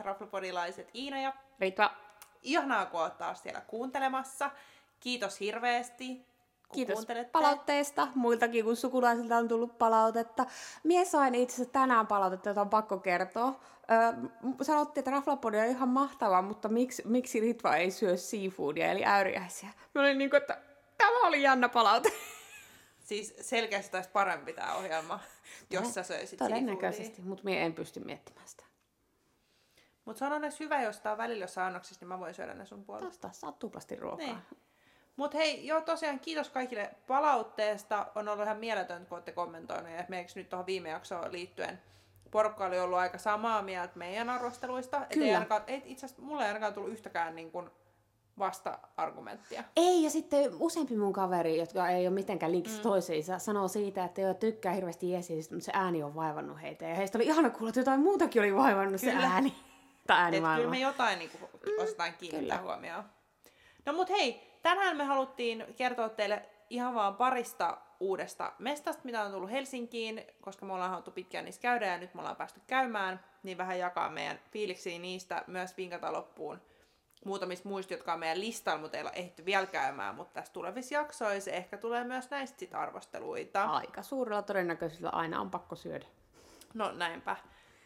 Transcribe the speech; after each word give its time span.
taas 0.00 0.06
raflapodilaiset 0.06 0.90
Iina 0.94 1.20
ja 1.20 1.32
Ritva, 1.60 1.90
ihanaa, 2.42 2.86
kun 2.86 3.00
oot 3.00 3.18
taas 3.18 3.42
siellä 3.42 3.60
kuuntelemassa. 3.60 4.50
Kiitos 5.00 5.40
hirveästi, 5.40 6.26
kiitos 6.72 7.06
palautteesta. 7.32 8.08
Muiltakin 8.14 8.64
kuin 8.64 8.76
sukulaisilta 8.76 9.36
on 9.36 9.48
tullut 9.48 9.78
palautetta. 9.78 10.46
Mie 10.84 11.04
sain 11.04 11.34
itse 11.34 11.54
asiassa 11.54 11.72
tänään 11.72 12.06
palautetta, 12.06 12.48
jota 12.48 12.60
on 12.60 12.70
pakko 12.70 12.98
kertoa. 12.98 13.60
Öö, 13.90 14.30
sanottiin, 14.62 15.02
että 15.02 15.10
raflapodi 15.10 15.58
on 15.58 15.66
ihan 15.66 15.88
mahtava, 15.88 16.42
mutta 16.42 16.68
miksi, 16.68 17.02
miksi 17.06 17.40
Ritva 17.40 17.76
ei 17.76 17.90
syö 17.90 18.16
seafoodia, 18.16 18.90
eli 18.90 19.04
äyriäisiä? 19.04 19.68
Mä 19.94 20.00
olin 20.00 20.18
niin 20.18 20.30
kuin, 20.30 20.40
että 20.40 20.58
tämä 20.98 21.26
oli 21.26 21.42
jännä 21.42 21.68
palaute. 21.68 22.12
Siis 22.98 23.34
selkeästi 23.40 23.92
taisi 23.92 24.10
parempi 24.10 24.52
tämä 24.52 24.74
ohjelma, 24.74 25.20
jos 25.70 25.94
sä 25.94 26.02
söisit 26.02 26.38
Todennäköisesti, 26.38 27.22
mutta 27.22 27.44
mie 27.44 27.62
en 27.62 27.74
pysty 27.74 28.00
miettimään 28.00 28.48
sitä. 28.48 28.69
Mutta 30.10 30.18
se 30.18 30.24
on 30.24 30.32
onneksi 30.32 30.64
hyvä, 30.64 30.82
jos 30.82 31.00
tää 31.00 31.12
on 31.12 31.18
välillä 31.18 31.44
jossain 31.44 31.66
annoksissa, 31.66 32.02
niin 32.02 32.08
mä 32.08 32.18
voin 32.18 32.34
syödä 32.34 32.54
ne 32.54 32.66
sun 32.66 32.84
puolesta. 32.84 33.28
Tosta 33.28 33.40
saat 33.40 33.58
tuplasti 33.58 33.96
ruokaa. 33.96 34.26
Niin. 34.26 34.38
Mutta 35.16 35.38
hei, 35.38 35.66
joo 35.66 35.80
tosiaan 35.80 36.20
kiitos 36.20 36.48
kaikille 36.48 36.90
palautteesta. 37.06 38.06
On 38.14 38.28
ollut 38.28 38.44
ihan 38.44 38.56
mieletöntä, 38.56 39.08
kun 39.08 39.16
olette 39.16 39.32
kommentoineet. 39.32 39.94
Ja 39.94 40.00
esimerkiksi 40.00 40.38
nyt 40.40 40.48
tuohon 40.48 40.66
viime 40.66 40.88
jaksoon 40.88 41.32
liittyen 41.32 41.82
porukka 42.30 42.66
oli 42.66 42.80
ollut 42.80 42.98
aika 42.98 43.18
samaa 43.18 43.62
mieltä 43.62 43.92
meidän 43.94 44.30
arvosteluista. 44.30 44.96
Et 44.96 45.12
ei 45.12 45.18
Kyllä. 45.18 45.34
ainakaan, 45.34 45.62
ei, 45.66 45.82
itse 45.84 46.06
asiassa 46.06 46.22
mulle 46.22 46.42
ei 46.42 46.48
ainakaan 46.48 46.74
tullut 46.74 46.92
yhtäkään 46.92 47.34
niin 47.34 47.50
kuin 47.50 47.70
vasta-argumenttia. 48.38 49.64
Ei, 49.76 50.02
ja 50.02 50.10
sitten 50.10 50.50
useampi 50.60 50.96
mun 50.96 51.12
kaveri, 51.12 51.58
jotka 51.58 51.88
ei 51.88 52.06
ole 52.06 52.14
mitenkään 52.14 52.52
linkissä 52.52 52.78
mm. 52.78 52.82
toisiinsa, 52.82 53.38
sanoo 53.38 53.68
siitä, 53.68 54.04
että 54.04 54.20
joo, 54.20 54.34
tykkää 54.34 54.72
hirveästi 54.72 55.10
Jeesistä, 55.10 55.54
mutta 55.54 55.66
se 55.66 55.72
ääni 55.74 56.02
on 56.02 56.14
vaivannut 56.14 56.62
heitä. 56.62 56.84
Ja 56.84 56.94
heistä 56.94 57.18
oli 57.18 57.26
ihana 57.26 57.50
kuulla, 57.50 57.68
että 57.68 57.80
jotain 57.80 58.00
muutakin 58.00 58.42
oli 58.42 58.56
vaivannut 58.56 59.00
Kyllä. 59.00 59.20
se 59.20 59.26
ääni. 59.26 59.69
Et 60.04 60.10
äänimaailma. 60.10 60.58
kyllä 60.58 60.70
me 60.70 60.78
jotain 60.78 61.18
niin 61.18 61.30
kuin, 61.30 61.50
osataan 61.78 62.14
kiinnittää 62.14 62.58
kyllä. 62.58 62.72
huomioon. 62.72 63.04
No 63.86 63.92
mut 63.92 64.10
hei, 64.10 64.58
tänään 64.62 64.96
me 64.96 65.04
haluttiin 65.04 65.66
kertoa 65.76 66.08
teille 66.08 66.42
ihan 66.70 66.94
vaan 66.94 67.16
parista 67.16 67.78
uudesta 68.00 68.52
mestasta, 68.58 69.02
mitä 69.04 69.22
on 69.22 69.32
tullut 69.32 69.50
Helsinkiin, 69.50 70.26
koska 70.40 70.66
me 70.66 70.72
ollaan 70.72 70.90
haluttu 70.90 71.10
pitkään 71.10 71.44
niissä 71.44 71.60
käydä 71.60 71.86
ja 71.86 71.98
nyt 71.98 72.14
me 72.14 72.20
ollaan 72.20 72.36
päästy 72.36 72.60
käymään, 72.66 73.24
niin 73.42 73.58
vähän 73.58 73.78
jakaa 73.78 74.10
meidän 74.10 74.40
fiiliksiä 74.52 74.98
niistä, 74.98 75.44
myös 75.46 75.76
vinkata 75.76 76.12
loppuun 76.12 76.60
muutamista 77.24 77.68
muista, 77.68 77.94
jotka 77.94 78.12
on 78.12 78.20
meidän 78.20 78.40
listalla, 78.40 78.80
mutta 78.80 78.96
ei 78.96 79.02
ole 79.02 79.12
ehditty 79.14 79.44
vielä 79.44 79.66
käymään, 79.66 80.14
mutta 80.14 80.34
tässä 80.34 80.52
tulevissa 80.52 80.94
jaksoissa 80.94 81.50
ehkä 81.50 81.78
tulee 81.78 82.04
myös 82.04 82.30
näistä 82.30 82.58
sit 82.58 82.74
arvosteluita. 82.74 83.64
Aika 83.64 84.02
suurella 84.02 84.42
todennäköisyydellä 84.42 85.10
aina 85.10 85.40
on 85.40 85.50
pakko 85.50 85.76
syödä. 85.76 86.06
No 86.74 86.92
näinpä. 86.92 87.36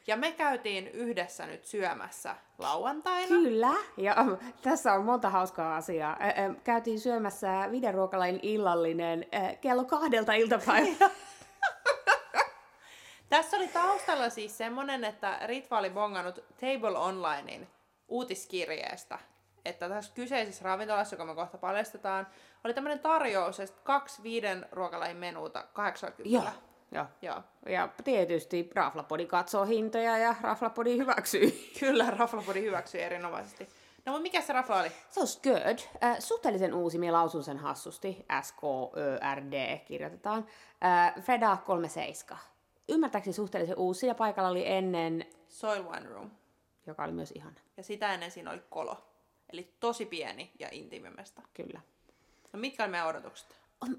Ja 0.06 0.16
me 0.16 0.32
käytiin 0.32 0.88
yhdessä 0.88 1.46
nyt 1.46 1.64
syömässä 1.64 2.36
lauantaina. 2.58 3.28
Kyllä, 3.28 3.74
ja 3.96 4.14
ähm, 4.18 4.32
tässä 4.62 4.92
on 4.92 5.04
monta 5.04 5.30
hauskaa 5.30 5.76
asiaa. 5.76 6.16
Käytiin 6.64 7.00
syömässä 7.00 7.68
videoruokalain 7.70 8.38
illallinen 8.42 9.26
kello 9.60 9.84
kahdelta 9.84 10.32
iltapäivällä. 10.32 11.10
Tässä 13.28 13.56
oli 13.56 13.68
taustalla 13.68 14.30
siis 14.30 14.58
semmonen, 14.58 15.04
että 15.04 15.38
Ritva 15.46 15.78
oli 15.78 15.90
bongannut 15.90 16.44
Table 16.60 16.98
Onlinein 16.98 17.68
uutiskirjeestä, 18.08 19.18
että 19.64 19.88
tässä 19.88 20.14
kyseisessä 20.14 20.64
ravintolassa, 20.64 21.14
joka 21.14 21.24
me 21.24 21.34
kohta 21.34 21.58
paljastetaan, 21.58 22.26
oli 22.64 22.74
tämmöinen 22.74 22.98
tarjous, 22.98 23.60
että 23.60 23.80
kaksi 23.84 24.22
viiden 24.22 24.66
ruokalajin 24.72 25.16
menuuta 25.16 25.64
80. 25.72 26.36
Joo, 26.36 26.52
joo. 26.94 27.06
Joo. 27.22 27.42
Ja 27.66 27.88
tietysti 28.04 28.70
Raflapodi 28.74 29.26
katsoo 29.26 29.64
hintoja 29.64 30.18
ja 30.18 30.34
Raflapodi 30.40 30.96
hyväksyy. 30.96 31.50
Kyllä, 31.80 32.10
Raflapodi 32.10 32.62
hyväksyi 32.62 33.02
erinomaisesti. 33.02 33.68
No 34.06 34.12
mutta 34.12 34.22
mikä 34.22 34.40
se 34.40 34.52
Rafla 34.52 34.80
oli? 34.80 34.88
Se 35.10 35.20
on 35.20 35.26
good. 35.42 35.78
Äh, 36.04 36.18
suhteellisen 36.18 36.74
uusi, 36.74 36.98
minä 36.98 37.12
lausun 37.12 37.44
sen 37.44 37.58
hassusti. 37.58 38.26
S-K-Ö-R-D 38.42 39.78
kirjoitetaan. 39.78 40.46
Äh, 40.84 41.22
Freda 41.22 41.56
37. 41.56 42.38
Ymmärtääkseni 42.88 43.34
suhteellisen 43.34 43.78
uusi 43.78 44.06
ja 44.06 44.14
paikalla 44.14 44.48
oli 44.50 44.66
ennen, 44.66 45.26
Soil 45.48 45.84
Wine 45.84 46.08
Room. 46.08 46.30
joka 46.86 47.04
oli 47.04 47.12
myös 47.12 47.30
ihana. 47.30 47.56
Ja 47.76 47.82
sitä 47.82 48.14
ennen 48.14 48.30
siinä 48.30 48.50
oli 48.50 48.62
kolo. 48.70 48.96
Eli 49.52 49.74
tosi 49.80 50.06
pieni 50.06 50.52
ja 50.58 50.68
intiimimesta. 50.72 51.42
Kyllä. 51.54 51.80
No 52.52 52.58
mitkä 52.58 52.82
oli 52.82 52.90
meidän 52.90 53.08
odotukset? 53.08 53.56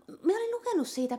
Mä 0.08 0.34
olin 0.38 0.52
lukenut 0.52 0.88
siitä, 0.88 1.18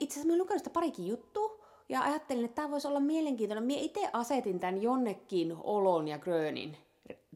itse 0.00 0.14
asiassa 0.14 0.32
mä 0.32 0.38
lukenut 0.38 0.60
sitä 0.60 0.70
parikin 0.70 1.06
juttua, 1.06 1.62
ja 1.88 2.02
ajattelin, 2.02 2.44
että 2.44 2.54
tämä 2.54 2.70
voisi 2.70 2.88
olla 2.88 3.00
mielenkiintoinen. 3.00 3.64
Mä 3.64 3.72
itse 3.76 4.10
asetin 4.12 4.60
tämän 4.60 4.82
jonnekin 4.82 5.56
Olon 5.60 6.08
ja 6.08 6.18
Grönin 6.18 6.76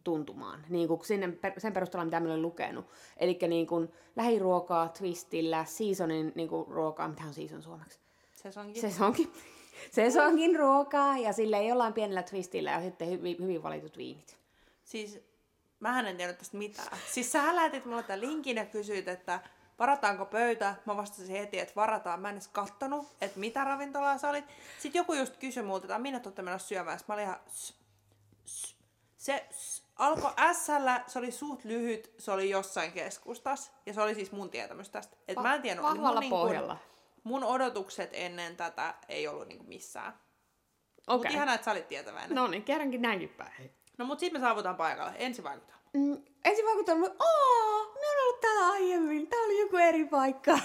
tuntumaan, 0.04 0.64
niin 0.68 0.88
kuin 0.88 1.04
sinne, 1.04 1.38
sen 1.58 1.72
perusteella, 1.72 2.04
mitä 2.04 2.20
mä 2.20 2.28
olin 2.28 2.42
lukenut. 2.42 2.86
Eli 3.16 3.38
niin 3.48 3.66
kuin 3.66 3.88
lähiruokaa 4.16 4.88
twistillä, 4.88 5.64
seasonin 5.64 6.32
niin 6.34 6.48
kuin 6.48 6.68
ruokaa, 6.68 7.08
mitä 7.08 7.22
on 7.22 7.34
season 7.34 7.62
suomeksi? 7.62 7.98
Se 8.34 8.60
onkin. 8.60 8.80
Sesonkin. 8.80 9.32
Sesonkin 9.94 10.56
ruokaa, 10.56 11.18
ja 11.18 11.32
sille 11.32 11.64
jollain 11.64 11.92
pienellä 11.92 12.22
twistillä, 12.22 12.70
ja 12.70 12.80
sitten 12.80 13.10
hyvin, 13.10 13.36
hyvin 13.42 13.62
valitut 13.62 13.96
viinit. 13.96 14.38
Siis, 14.84 15.20
mä 15.80 16.00
en 16.00 16.16
tiennyt 16.16 16.38
tästä 16.38 16.56
mitään. 16.56 16.98
Siis 17.12 17.32
sä 17.32 17.56
lähetit 17.56 17.84
mulle 17.84 18.02
tämän 18.02 18.20
linkin 18.20 18.56
ja 18.56 18.66
kysyit, 18.66 19.08
että 19.08 19.40
varataanko 19.78 20.24
pöytä. 20.26 20.74
Mä 20.84 20.96
vastasin 20.96 21.36
heti, 21.36 21.58
että 21.58 21.74
varataan. 21.76 22.20
Mä 22.20 22.28
en 22.28 22.34
edes 22.34 22.48
kattonut, 22.48 23.06
että 23.20 23.40
mitä 23.40 23.64
ravintolaa 23.64 24.18
sä 24.18 24.28
olit. 24.28 24.44
Sitten 24.78 24.98
joku 25.00 25.14
just 25.14 25.36
kysyi 25.36 25.62
multa, 25.62 25.84
että 25.84 25.94
"A, 25.94 25.98
minne 25.98 26.20
te 26.20 26.28
olette 26.28 26.42
menossa 26.42 26.68
syömään. 26.68 26.98
Sitten 26.98 27.14
mä 27.14 27.16
olin 27.16 27.24
ihan... 27.24 27.40
"S- 27.50 27.74
s-" 28.46 28.76
Se 29.16 29.46
s- 29.52 29.84
alkoi 29.96 30.30
s 30.52 30.66
se 31.06 31.18
oli 31.18 31.30
suht 31.32 31.64
lyhyt, 31.64 32.14
se 32.18 32.30
oli 32.32 32.50
jossain 32.50 32.92
keskustas. 32.92 33.72
Ja 33.86 33.94
se 33.94 34.00
oli 34.02 34.14
siis 34.14 34.32
mun 34.32 34.50
tietämys 34.50 34.88
tästä. 34.90 35.16
Et 35.28 35.36
mä 35.42 35.54
en 35.54 35.62
tiennyt, 35.62 35.82
Vahvalla 35.82 36.20
mun, 36.20 36.30
pohjalla. 36.30 36.76
mun 37.24 37.44
odotukset 37.44 38.10
ennen 38.12 38.56
tätä 38.56 38.94
ei 39.08 39.28
ollut 39.28 39.48
niinku 39.48 39.64
missään. 39.64 40.12
Mutta 40.96 41.12
Okei. 41.14 41.32
ihanaa, 41.32 41.54
että 41.54 41.64
sä 41.64 41.70
olit 41.70 41.88
tietäväinen. 41.88 42.34
No 42.34 42.46
niin, 42.46 42.62
kerrankin 42.64 43.02
näinkin 43.02 43.28
päin. 43.28 43.70
No 43.98 44.04
mut 44.04 44.18
sitten 44.20 44.40
me 44.40 44.46
saavutaan 44.46 44.76
paikalle. 44.76 45.12
Ensi 45.18 45.44
vaikutelma. 45.44 45.80
Mm, 45.94 46.22
ensin 46.44 46.64
vaikutelma, 46.66 47.06
aah, 47.06 47.86
mä 47.94 48.08
oon 48.10 48.22
ollut 48.26 48.40
täällä 48.40 48.66
aiemmin, 48.72 49.26
tää 49.26 49.38
oli 49.40 49.60
joku 49.60 49.75
eri 49.88 50.04
paikka. 50.04 50.58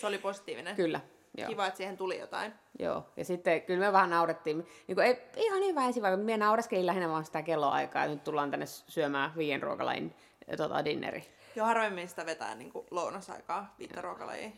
Se 0.00 0.06
oli 0.06 0.18
positiivinen. 0.18 0.76
Kyllä, 0.76 1.00
joo. 1.36 1.48
Kiva, 1.48 1.66
että 1.66 1.76
siihen 1.76 1.96
tuli 1.96 2.18
jotain. 2.18 2.54
Joo, 2.78 3.06
ja 3.16 3.24
sitten 3.24 3.62
kyllä 3.62 3.80
me 3.80 3.92
vähän 3.92 4.10
naurettiin. 4.10 4.66
Niin 4.88 4.94
kuin, 4.94 5.06
ei, 5.06 5.22
ihan 5.36 5.62
hyvä 5.62 5.86
ensivaikutelma. 5.86 6.24
Minä 6.24 6.44
naureskelin 6.44 6.86
lähinnä 6.86 7.08
vaan 7.08 7.24
sitä 7.24 7.42
kelloaikaa, 7.42 8.06
nyt 8.06 8.24
tullaan 8.24 8.50
tänne 8.50 8.66
syömään 8.66 9.32
viien 9.36 9.62
ruokalain 9.62 10.14
tota, 10.56 10.84
dinneri. 10.84 11.24
Jo 11.56 11.64
harvemmin 11.64 12.08
sitä 12.08 12.26
vetää 12.26 12.54
niin 12.54 12.72
kuin 12.72 12.86
lounasaikaa 12.90 13.74
viittä 13.78 14.00
ruokalajia. 14.00 14.50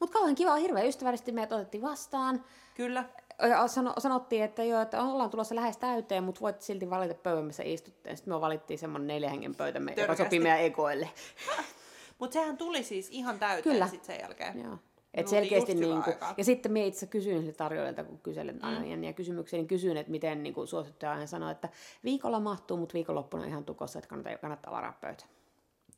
Mutta 0.00 0.12
kauhean 0.12 0.34
kiva, 0.34 0.56
hirveän 0.56 0.86
ystävällisesti 0.86 1.32
meidät 1.32 1.52
otettiin 1.52 1.82
vastaan. 1.82 2.44
Kyllä. 2.74 3.04
Ja 3.48 3.68
sano, 3.68 3.94
sanottiin, 3.98 4.44
että 4.44 4.64
joo, 4.64 4.82
että 4.82 5.02
ollaan 5.02 5.30
tulossa 5.30 5.54
lähes 5.54 5.76
täyteen, 5.76 6.24
mutta 6.24 6.40
voit 6.40 6.62
silti 6.62 6.90
valita 6.90 7.14
pöydän, 7.14 7.44
missä 7.44 7.62
istutte. 7.66 8.16
Sitten 8.16 8.34
me 8.34 8.40
valittiin 8.40 8.78
semmoinen 8.78 9.06
neljä 9.06 9.30
hengen 9.30 9.54
pöytä, 9.54 9.80
me- 9.80 9.94
joka 9.96 10.16
sopii 10.16 10.40
meidän 10.40 10.60
egoille. 10.60 11.10
Mutta 12.20 12.34
sehän 12.34 12.56
tuli 12.56 12.82
siis 12.82 13.08
ihan 13.10 13.38
täyteen 13.38 13.74
Kyllä. 13.74 13.88
sit 13.88 14.04
sen 14.04 14.20
jälkeen. 14.20 14.60
Joo. 14.60 14.70
Me 14.70 15.20
Et 15.20 15.28
selkeästi 15.28 15.74
niinku, 15.74 16.10
aikaa. 16.10 16.34
ja 16.36 16.44
sitten 16.44 16.72
minä 16.72 16.86
itse 16.86 17.06
kysyin 17.06 17.40
sille 17.40 17.52
tarjoajalta, 17.52 18.04
kun 18.04 18.18
kyselen 18.18 18.64
aina 18.64 18.96
mm. 18.96 19.04
ja 19.04 19.12
kysymyksiä, 19.12 19.58
niin 19.58 19.68
kysyin, 19.68 19.96
että 19.96 20.10
miten 20.10 20.42
niinku 20.42 20.66
suosittuja 20.66 21.12
aina 21.12 21.26
sanoo, 21.26 21.50
että 21.50 21.68
viikolla 22.04 22.40
mahtuu, 22.40 22.76
mutta 22.76 22.94
viikonloppuna 22.94 23.44
ihan 23.44 23.64
tukossa, 23.64 23.98
että 23.98 24.08
kannattaa, 24.08 24.38
kannattaa 24.38 24.72
varaa 24.72 24.98
pöytä. 25.00 25.24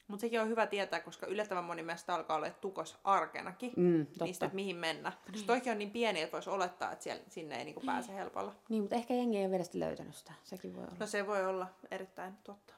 Mutta 0.09 0.21
sekin 0.21 0.41
on 0.41 0.49
hyvä 0.49 0.66
tietää, 0.66 1.00
koska 1.00 1.27
yllättävän 1.27 1.65
moni 1.65 1.83
meistä 1.83 2.15
alkaa 2.15 2.37
olla 2.37 2.50
tukos 2.50 2.97
arkenakin. 3.04 3.72
Mm, 3.77 4.06
totta. 4.06 4.25
Niistä, 4.25 4.47
että 4.47 4.56
mihin 4.56 4.77
mennä. 4.77 5.13
Koska 5.33 5.47
toikin 5.47 5.72
on 5.72 5.78
niin 5.78 5.91
pieni, 5.91 6.21
että 6.22 6.33
voisi 6.33 6.51
olettaa, 6.51 6.92
että 6.92 7.04
siellä, 7.04 7.22
sinne 7.28 7.59
ei 7.59 7.65
niinku 7.65 7.80
pääse 7.86 8.15
helpolla. 8.15 8.54
Niin, 8.68 8.83
mutta 8.83 8.97
ehkä 8.97 9.15
jengi 9.15 9.39
ei 9.39 9.45
ole 9.45 9.51
vielä 9.51 9.65
löytänyt 9.75 10.15
sitä. 10.15 10.33
Sekin 10.45 10.77
voi 10.77 10.84
olla. 10.84 10.97
No 11.01 11.07
se 11.07 11.27
voi 11.27 11.47
olla 11.47 11.66
erittäin 11.91 12.34
totta. 12.45 12.75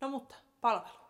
No 0.00 0.08
mutta, 0.08 0.34
palvelu. 0.60 1.03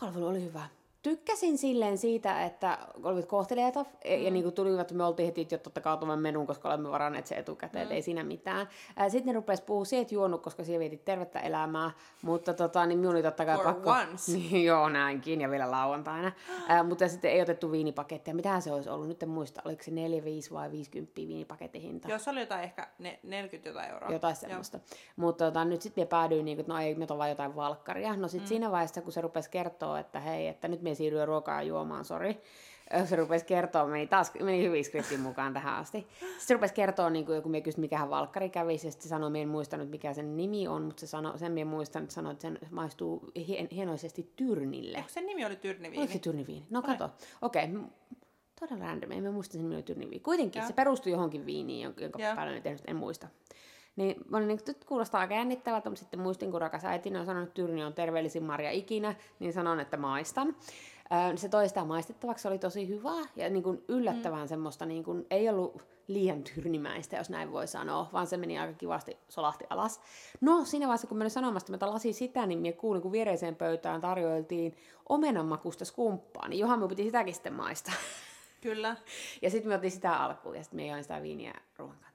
Palvelu 0.00 0.26
oli 0.26 0.42
hyvä. 0.42 0.68
Tykkäsin 1.06 1.58
silleen 1.58 1.98
siitä, 1.98 2.44
että 2.44 2.78
olivat 3.02 3.26
kohteliaita 3.26 3.82
mm. 3.82 4.24
ja 4.24 4.30
niin 4.30 4.42
kuin 4.42 4.54
tulivat, 4.54 4.92
me 4.92 5.04
oltiin 5.04 5.26
heti 5.26 5.48
jo 5.50 5.58
totta 5.58 5.80
kai 5.80 5.96
tuomme 5.96 6.16
menun, 6.16 6.46
koska 6.46 6.68
olemme 6.68 6.90
varanneet 6.90 7.26
se 7.26 7.34
etukäteen, 7.34 7.86
mm. 7.86 7.92
ei 7.92 8.02
siinä 8.02 8.24
mitään. 8.24 8.68
Ää, 8.96 9.08
Sitten 9.08 9.26
ne 9.26 9.32
rupesi 9.32 9.62
puhua, 9.62 9.84
siitä 9.84 10.02
et 10.02 10.12
juonut, 10.12 10.42
koska 10.42 10.64
siellä 10.64 10.80
vietit 10.80 11.04
tervettä 11.04 11.40
elämää, 11.40 11.90
mutta 12.22 12.54
tota, 12.54 12.86
niin 12.86 12.98
minun 12.98 13.12
oli 13.12 13.22
totta 13.22 13.44
kai 13.44 13.56
For 13.56 13.64
pakko. 13.64 13.90
once. 13.90 14.32
Niin, 14.36 14.64
joo, 14.64 14.88
näinkin, 14.88 15.40
ja 15.40 15.50
vielä 15.50 15.70
lauantaina. 15.70 16.32
Ää, 16.68 16.82
mutta 16.82 17.08
sitten 17.08 17.30
ei 17.30 17.42
otettu 17.42 17.72
viinipakettia. 17.72 18.34
Mitähän 18.34 18.62
se 18.62 18.72
olisi 18.72 18.88
ollut? 18.88 19.08
Nyt 19.08 19.22
en 19.22 19.28
muista, 19.28 19.62
oliko 19.64 19.82
se 19.82 19.90
4, 19.90 20.24
5 20.24 20.50
vai 20.50 20.70
50 20.70 21.12
viinipaketin 21.16 21.82
hinta? 21.82 22.08
Jos 22.08 22.28
oli 22.28 22.40
jotain 22.40 22.64
ehkä 22.64 22.88
ne, 22.98 23.20
40 23.22 23.68
jotain 23.68 23.90
euroa. 23.90 24.12
jotain 24.12 24.36
semmoista. 24.36 24.80
Mutta 25.16 25.44
tota, 25.44 25.64
nyt 25.64 25.82
sitten 25.82 26.02
me 26.02 26.06
päädyin, 26.06 26.44
niin 26.44 26.60
että 26.60 26.72
no 26.72 26.78
ei, 26.78 26.94
me 26.94 27.06
on 27.10 27.18
vaan 27.18 27.30
jotain 27.30 27.56
valkkaria. 27.56 28.16
No 28.16 28.28
sitten 28.28 28.46
mm. 28.46 28.48
siinä 28.48 28.70
vaiheessa, 28.70 29.02
kun 29.02 29.12
se 29.12 29.20
rupesi 29.20 29.50
kertoa, 29.50 29.98
että 29.98 30.20
hei, 30.20 30.48
että 30.48 30.68
nyt 30.68 30.82
me 30.82 30.95
siirryy 30.96 31.24
ruokaa 31.24 31.62
juomaan, 31.62 32.04
sori, 32.04 32.40
se 33.04 33.16
rupesi 33.16 33.44
kertoa, 33.44 33.86
meni 33.86 34.06
taas 34.06 34.32
meni 34.42 34.62
hyvin 34.62 34.84
skriptin 34.84 35.20
mukaan 35.20 35.52
tähän 35.52 35.74
asti. 35.74 35.98
Sitten 35.98 36.28
se 36.38 36.54
rupesi 36.54 36.74
kertoa, 36.74 37.10
niin 37.10 37.26
kuin, 37.26 37.42
kun 37.42 37.50
me 37.50 37.60
kysyin, 37.60 37.80
mikä 37.80 38.10
valkkari 38.10 38.50
kävi, 38.50 38.72
ja 38.72 38.78
sitten 38.78 39.02
se 39.02 39.08
sanoi, 39.08 39.28
että 39.28 39.38
en 39.38 39.48
muistanut, 39.48 39.90
mikä 39.90 40.14
sen 40.14 40.36
nimi 40.36 40.68
on, 40.68 40.82
mutta 40.82 41.00
se 41.00 41.06
sanoi, 41.06 41.38
sen 41.38 41.52
minä 41.52 41.70
muistan, 41.70 42.02
että 42.02 42.14
sanoi, 42.14 42.32
että 42.32 42.42
sen 42.42 42.58
maistuu 42.70 43.30
hien, 43.46 43.68
hienoisesti 43.72 44.32
tyrnille. 44.36 44.98
Onko 44.98 45.10
sen 45.10 45.26
nimi 45.26 45.44
oli 45.44 45.56
Tyrniviini? 45.56 45.98
Oliko 45.98 46.12
se 46.12 46.18
tyrniviini? 46.18 46.66
No 46.70 46.82
kato. 46.82 47.10
Okei, 47.42 47.64
okay. 47.64 47.88
todella 48.60 48.84
random, 48.84 49.12
en 49.12 49.22
mä 49.22 49.30
muista 49.30 49.52
sen 49.52 49.62
nimi 49.62 49.74
oli 49.74 49.82
tyrniviini. 49.82 50.20
Kuitenkin 50.20 50.60
ja. 50.60 50.66
se 50.66 50.72
perustui 50.72 51.12
johonkin 51.12 51.46
viiniin, 51.46 51.82
jonka, 51.82 52.00
jonka 52.00 52.18
päälle 52.18 52.62
en, 52.64 52.78
en 52.86 52.96
muista. 52.96 53.28
Niin 53.96 54.16
mä 54.28 54.36
olin 54.36 54.48
niin, 54.48 54.60
nyt 54.66 54.84
kuulostaa 54.84 55.20
aika 55.20 55.34
jännittävältä, 55.34 55.90
mutta 55.90 56.00
sitten 56.00 56.20
muistin, 56.20 56.50
kun 56.50 56.60
rakas 56.60 56.84
äitini 56.84 57.18
on 57.18 57.26
sanonut, 57.26 57.48
että 57.48 57.54
Tyrni 57.54 57.84
on 57.84 57.94
terveellisin 57.94 58.42
marja 58.42 58.70
ikinä, 58.70 59.14
niin 59.38 59.52
sanon, 59.52 59.80
että 59.80 59.96
maistan. 59.96 60.56
Se 61.36 61.48
toistaa 61.48 61.84
maistettavaksi, 61.84 62.42
se 62.42 62.48
oli 62.48 62.58
tosi 62.58 62.88
hyvää 62.88 63.24
ja 63.36 63.50
niin 63.50 63.62
kuin 63.62 63.84
yllättävän 63.88 64.40
mm. 64.40 64.48
semmoista, 64.48 64.86
niin 64.86 65.04
kuin, 65.04 65.26
ei 65.30 65.48
ollut 65.48 65.82
liian 66.08 66.42
tyrnimäistä, 66.42 67.16
jos 67.16 67.30
näin 67.30 67.52
voi 67.52 67.66
sanoa, 67.66 68.08
vaan 68.12 68.26
se 68.26 68.36
meni 68.36 68.58
aika 68.58 68.72
kivasti, 68.72 69.16
solahti 69.28 69.64
alas. 69.70 70.00
No, 70.40 70.64
siinä 70.64 70.86
vaiheessa, 70.86 71.06
kun 71.06 71.18
mä 71.18 71.22
olin 71.22 71.30
sanomassa, 71.30 71.74
että 71.74 71.86
mä 71.86 71.92
lasin 71.92 72.14
sitä, 72.14 72.46
niin 72.46 72.58
mä 72.58 72.72
kuulin, 72.72 73.02
kun 73.02 73.12
viereiseen 73.12 73.56
pöytään 73.56 74.00
tarjoiltiin 74.00 74.76
omenanmakusta 75.08 75.84
skumppaa, 75.84 76.48
niin 76.48 76.58
johan 76.58 76.78
me 76.78 76.88
piti 76.88 77.04
sitäkin 77.04 77.34
sitten 77.34 77.52
maistaa. 77.52 77.94
Kyllä. 78.60 78.96
ja 79.42 79.50
sitten 79.50 79.68
me 79.68 79.74
otin 79.74 79.90
sitä 79.90 80.16
alkuun, 80.16 80.56
ja 80.56 80.62
sitten 80.62 80.76
me 80.76 80.86
join 80.86 81.02
sitä 81.02 81.22
viiniä 81.22 81.54
ruoan. 81.78 82.05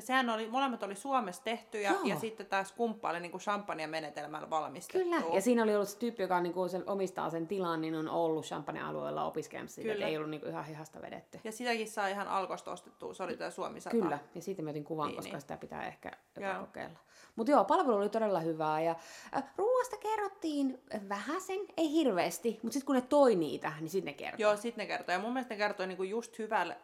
Ja 0.00 0.06
sehän 0.06 0.30
oli, 0.30 0.48
molemmat 0.48 0.82
oli 0.82 0.94
Suomessa 0.94 1.44
tehty 1.44 1.80
ja, 1.80 1.94
ja 2.04 2.18
sitten 2.18 2.46
tämä 2.46 2.64
skumppa 2.64 3.10
oli 3.10 3.20
niin 3.20 3.32
champagne-menetelmällä 3.32 4.50
valmistettu. 4.50 4.98
Kyllä, 4.98 5.22
ja 5.34 5.40
siinä 5.40 5.62
oli 5.62 5.74
ollut 5.74 5.88
se 5.88 5.98
tyyppi, 5.98 6.22
joka 6.22 6.40
niin 6.40 6.52
kuin 6.52 6.70
sen, 6.70 6.82
omistaa 6.86 7.30
sen 7.30 7.46
tilan, 7.46 7.80
niin 7.80 7.94
on 7.94 8.08
ollut 8.08 8.44
champagne-alueella 8.44 9.24
opiskelemassa 9.24 9.74
sitä, 9.74 9.92
että 9.92 10.06
ei 10.06 10.16
ollut 10.16 10.30
niin 10.30 10.40
kuin 10.40 10.50
ihan 10.50 10.64
hihasta 10.64 11.02
vedetty. 11.02 11.40
Ja 11.44 11.52
sitäkin 11.52 11.88
saa 11.88 12.08
ihan 12.08 12.28
alkosta 12.28 12.70
ostettua, 12.70 13.14
se 13.14 13.22
oli 13.22 13.36
tämä 13.36 13.50
Suomi 13.50 13.80
100. 13.80 13.96
Kyllä, 13.96 14.18
ja 14.34 14.42
siitä 14.42 14.62
mä 14.62 14.70
otin 14.70 14.84
kuvan, 14.84 15.08
niin, 15.08 15.16
koska 15.16 15.32
niin. 15.32 15.40
sitä 15.40 15.56
pitää 15.56 15.86
ehkä 15.86 16.10
kokeilla. 16.60 16.98
Mutta 17.36 17.50
joo, 17.50 17.64
palvelu 17.64 17.96
oli 17.96 18.08
todella 18.08 18.40
hyvää 18.40 18.80
ja 18.80 18.96
äh, 19.36 19.44
ruoasta 19.56 19.96
kerrottiin 19.96 20.78
vähän 21.08 21.40
sen, 21.40 21.60
ei 21.76 21.92
hirveästi, 21.92 22.58
mutta 22.62 22.72
sitten 22.72 22.86
kun 22.86 22.94
ne 22.94 23.00
toi 23.00 23.36
niitä, 23.36 23.72
niin 23.80 23.90
sitten 23.90 24.12
ne 24.12 24.18
kertoi. 24.18 24.42
Joo, 24.42 24.56
sitten 24.56 24.82
ne 24.82 24.86
kertoi. 24.86 25.14
Ja 25.14 25.18
mun 25.18 25.32
mielestä 25.32 25.54
ne 25.54 25.58
kertoi 25.58 25.86
niinku 25.86 26.02
just 26.02 26.38
hyvällä 26.38 26.76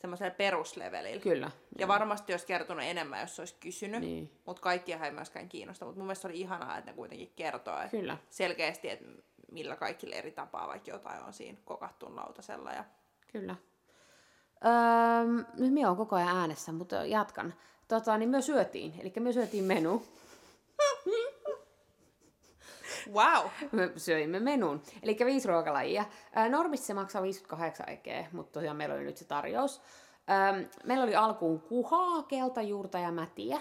semmoisella 0.00 0.34
peruslevelillä. 0.34 1.22
Kyllä. 1.22 1.46
Ja 1.46 1.80
joo. 1.80 1.88
varmasti 1.88 2.32
olisi 2.32 2.46
kertonut 2.46 2.84
enemmän, 2.84 3.20
jos 3.20 3.38
olisi 3.38 3.54
kysynyt, 3.60 4.00
niin. 4.00 4.30
mutta 4.46 4.62
kaikkia 4.62 5.04
ei 5.04 5.10
myöskään 5.10 5.48
kiinnosta. 5.48 5.84
Mutta 5.84 5.98
mun 5.98 6.06
mielestä 6.06 6.28
oli 6.28 6.40
ihanaa, 6.40 6.78
että 6.78 6.90
ne 6.90 6.96
kuitenkin 6.96 7.32
kertoo 7.36 7.78
että 7.78 7.90
Kyllä. 7.90 8.18
selkeästi, 8.30 8.90
että 8.90 9.04
millä 9.52 9.76
kaikille 9.76 10.16
eri 10.16 10.32
tapaa 10.32 10.68
vaikka 10.68 10.90
jotain 10.90 11.22
on 11.22 11.32
siinä 11.32 11.58
kokattuun 11.64 12.16
lautasella. 12.16 12.72
Ja... 12.72 12.84
Kyllä. 13.32 13.56
Öö, 14.64 15.44
nyt 15.58 15.72
minä 15.72 15.88
olen 15.88 15.96
koko 15.96 16.16
ajan 16.16 16.36
äänessä, 16.36 16.72
mutta 16.72 16.96
jatkan. 16.96 17.54
Tota, 17.88 18.18
niin 18.18 18.28
me 18.28 18.42
syötiin, 18.42 18.94
eli 19.00 19.12
me 19.20 19.32
syötiin 19.32 19.64
menu. 19.64 20.02
Wow! 23.12 23.50
Me 23.72 23.92
syöimme 23.96 24.40
menun. 24.40 24.82
Eli 25.02 25.16
viisi 25.24 25.48
ruokalajia. 25.48 26.04
Normissa 26.48 26.86
se 26.86 26.94
maksaa 26.94 27.22
58 27.22 27.88
ekeä, 27.88 28.26
mutta 28.32 28.52
tosiaan 28.52 28.76
meillä 28.76 28.94
oli 28.94 29.04
nyt 29.04 29.16
se 29.16 29.24
tarjous. 29.24 29.80
Meillä 30.84 31.04
oli 31.04 31.16
alkuun 31.16 31.60
kuhaa, 31.60 32.22
keltajuurta 32.22 32.98
ja 32.98 33.12
mätiä. 33.12 33.60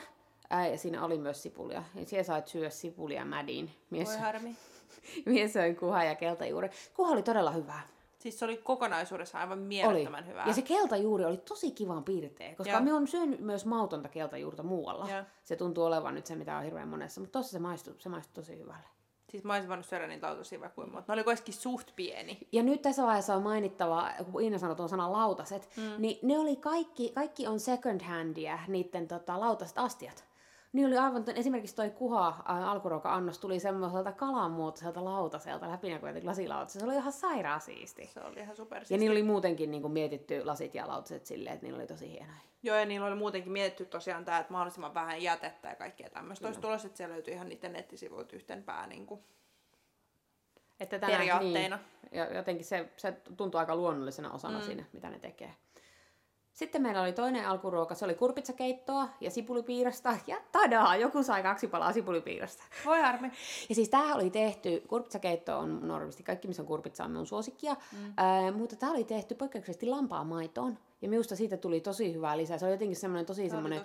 Ja 0.71 0.77
siinä 0.77 1.05
oli 1.05 1.17
myös 1.17 1.43
sipulia. 1.43 1.83
Ja 1.95 2.05
siellä 2.05 2.23
sait 2.23 2.47
syödä 2.47 2.69
sipulia 2.69 3.25
mädiin. 3.25 3.71
Mies, 3.89 4.09
Voi 4.09 4.17
harmi. 4.17 4.55
Mies 5.25 5.53
söi 5.53 5.75
kuhaa 5.75 6.03
ja 6.03 6.15
keltajuuri. 6.15 6.69
Kuha 6.95 7.11
oli 7.11 7.23
todella 7.23 7.51
hyvää. 7.51 7.87
Siis 8.19 8.39
se 8.39 8.45
oli 8.45 8.57
kokonaisuudessa 8.57 9.39
aivan 9.39 9.59
mielettömän 9.59 10.27
hyvää. 10.27 10.47
Ja 10.47 10.53
se 10.53 10.61
keltajuuri 10.61 11.25
oli 11.25 11.37
tosi 11.37 11.71
kivan 11.71 12.03
piirteä, 12.03 12.55
koska 12.55 12.79
me 12.79 12.93
on 12.93 13.07
syönyt 13.07 13.39
myös 13.39 13.65
mautonta 13.65 14.09
keltajuurta 14.09 14.63
muualla. 14.63 15.09
Ja. 15.09 15.25
Se 15.43 15.55
tuntuu 15.55 15.83
olevan 15.83 16.15
nyt 16.15 16.25
se, 16.25 16.35
mitä 16.35 16.57
on 16.57 16.63
hirveän 16.63 16.87
monessa, 16.87 17.21
mutta 17.21 17.39
tossa 17.39 17.51
se 17.51 17.59
maistui, 17.59 17.95
se 17.97 18.09
maistui 18.09 18.33
tosi 18.33 18.57
hyvälle. 18.57 18.87
Siis 19.33 19.43
mä 19.43 19.53
olisin 19.53 19.69
voinut 19.69 19.85
syödä 19.85 20.07
niitä 20.07 20.27
lautasia 20.27 20.59
vaikka 20.59 20.75
kuinka 20.75 20.93
monta. 20.93 21.11
Ne 21.11 21.13
oli 21.13 21.23
kuitenkin 21.23 21.53
suht 21.53 21.87
pieni. 21.95 22.47
Ja 22.51 22.63
nyt 22.63 22.81
tässä 22.81 23.03
vaiheessa 23.03 23.35
on 23.35 23.43
mainittava, 23.43 24.11
kun 24.31 24.41
Iina 24.41 24.57
sanoi 24.57 24.75
tuon 24.75 24.89
sanan 24.89 25.11
lautaset, 25.11 25.69
mm. 25.77 25.93
niin 25.97 26.19
ne 26.21 26.39
oli 26.39 26.55
kaikki, 26.55 27.11
kaikki 27.15 27.47
on 27.47 27.59
second 27.59 28.01
handia, 28.01 28.59
niiden 28.67 29.07
tota, 29.07 29.39
lautaset 29.39 29.77
astiat. 29.77 30.23
Niin 30.73 30.87
oli 30.87 30.97
aivan, 30.97 31.23
esimerkiksi 31.35 31.75
toi 31.75 31.89
kuha 31.89 32.43
alkuruoka-annos 32.45 33.39
tuli 33.39 33.59
semmoiselta 33.59 34.11
kalanmuotoiselta 34.11 35.05
lautaselta, 35.05 35.69
läpinäkyvältä 35.69 36.19
lasilautaselta. 36.23 36.85
Se 36.85 36.91
oli 36.91 36.95
ihan 36.95 37.13
sairaan 37.13 37.61
siisti. 37.61 38.07
Se 38.13 38.19
oli 38.19 38.39
ihan 38.39 38.55
super 38.55 38.83
Ja 38.89 38.97
niillä 38.97 39.13
oli 39.13 39.23
muutenkin 39.23 39.71
niin 39.71 39.81
kuin 39.81 39.93
mietitty 39.93 40.45
lasit 40.45 40.75
ja 40.75 40.87
lautaset 40.87 41.25
silleen, 41.25 41.53
että 41.53 41.65
niillä 41.65 41.77
oli 41.77 41.87
tosi 41.87 42.11
hienoja. 42.11 42.37
Joo, 42.63 42.77
ja 42.77 42.85
niillä 42.85 43.07
oli 43.07 43.15
muutenkin 43.15 43.51
mietitty 43.51 43.85
tosiaan 43.85 44.25
tämä, 44.25 44.39
että 44.39 44.53
mahdollisimman 44.53 44.93
vähän 44.93 45.21
jätettä 45.21 45.69
ja 45.69 45.75
kaikkea 45.75 46.09
tämmöistä. 46.09 46.47
Olisi 46.47 46.61
tulossa, 46.61 46.87
että 46.87 46.97
siellä 46.97 47.13
löytyy 47.13 47.33
ihan 47.33 47.49
niiden 47.49 47.73
nettisivuilta 47.73 48.35
yhten 48.35 48.63
pää 48.63 48.87
niin 48.87 49.05
kuin 49.05 49.23
että 50.79 50.99
tänään, 50.99 51.17
periaatteena. 51.17 51.77
Niin, 51.77 52.19
ja 52.19 52.35
jotenkin 52.35 52.65
se, 52.65 52.89
se 52.97 53.11
tuntuu 53.37 53.59
aika 53.59 53.75
luonnollisena 53.75 54.31
osana 54.31 54.59
mm. 54.59 54.65
siinä, 54.65 54.85
mitä 54.93 55.09
ne 55.09 55.19
tekee. 55.19 55.53
Sitten 56.53 56.81
meillä 56.81 57.01
oli 57.01 57.13
toinen 57.13 57.47
alkuruoka, 57.47 57.95
se 57.95 58.05
oli 58.05 58.15
kurpitsakeittoa 58.15 59.09
ja 59.21 59.31
sipulipiirasta. 59.31 60.17
Ja 60.27 60.37
tadaa, 60.51 60.95
joku 60.95 61.23
sai 61.23 61.43
kaksi 61.43 61.67
palaa 61.67 61.93
sipulipiirasta. 61.93 62.63
Voi 62.85 63.01
harmi. 63.01 63.31
Ja 63.69 63.75
siis 63.75 63.89
tämä 63.89 64.15
oli 64.15 64.29
tehty, 64.29 64.83
kurpitsakeitto 64.87 65.59
on 65.59 65.87
normaalisti 65.87 66.23
kaikki, 66.23 66.47
missä 66.47 66.61
on 66.61 66.67
kurpitsaa, 66.67 67.05
on 67.05 67.25
suosikkia. 67.25 67.73
Mm. 67.73 68.13
Ää, 68.17 68.51
mutta 68.51 68.75
tämä 68.75 68.91
oli 68.91 69.03
tehty 69.03 69.35
poikkeuksellisesti 69.35 69.85
lampaan 69.85 70.27
maitoon. 70.27 70.77
Ja 71.03 71.09
minusta 71.09 71.35
siitä 71.35 71.57
tuli 71.57 71.81
tosi 71.81 72.13
hyvää 72.13 72.37
lisää. 72.37 72.57
Se 72.57 72.65
oli 72.65 72.73
jotenkin 72.73 72.95
semmoinen 72.95 73.25
tosi 73.25 73.49
semmoinen 73.49 73.81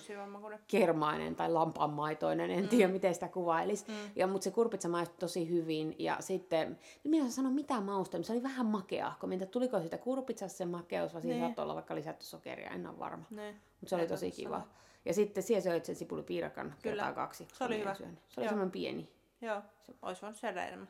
kermainen 0.66 1.36
tai 1.36 1.52
lampaanmaitoinen, 1.52 2.50
en 2.50 2.62
mm. 2.62 2.68
tiedä 2.68 2.92
miten 2.92 3.14
sitä 3.14 3.28
kuvailisi. 3.28 3.84
Mm. 3.88 3.94
Ja, 4.16 4.26
mutta 4.26 4.44
se 4.44 4.50
kurpitsa 4.50 4.88
maistui 4.88 5.18
tosi 5.18 5.48
hyvin. 5.48 5.96
Ja 5.98 6.16
sitten, 6.20 6.78
minä 7.04 7.24
en 7.24 7.32
sano 7.32 7.50
mitään 7.50 7.82
mausta, 7.82 8.22
se 8.22 8.32
oli 8.32 8.42
vähän 8.42 8.66
makea. 8.66 9.12
Kun 9.20 9.28
minä 9.28 9.46
tuliko 9.46 9.80
siitä 9.80 9.98
kurpitsasta 9.98 10.58
se 10.58 10.64
makeus, 10.64 11.14
vai 11.14 11.22
siinä 11.22 11.34
niin. 11.34 11.46
saattoi 11.46 11.62
olla 11.62 11.74
vaikka 11.74 11.94
lisätty 11.94 12.26
sokeria, 12.26 12.70
en 12.70 12.86
ole 12.86 12.98
varma. 12.98 13.24
Niin. 13.30 13.54
Mutta 13.54 13.88
se 13.88 13.96
oli 13.96 14.06
tosi 14.06 14.30
kiva. 14.30 14.56
Sanoa. 14.56 14.68
Ja 15.04 15.14
sitten 15.14 15.42
siellä 15.42 15.62
söit 15.62 15.84
sen 15.84 15.96
sipulipiirakan 15.96 16.74
kertaa 16.82 17.12
kaksi. 17.12 17.48
Se 17.52 17.64
oli 17.64 17.78
hyvä. 17.78 17.94
Syön. 17.94 18.18
Se 18.28 18.40
oli 18.40 18.48
semmoinen 18.48 18.72
pieni. 18.72 19.08
Joo, 19.40 19.62
olisi 20.02 20.22
voinut 20.22 20.38
syödä 20.38 20.66
enemmän. 20.66 20.88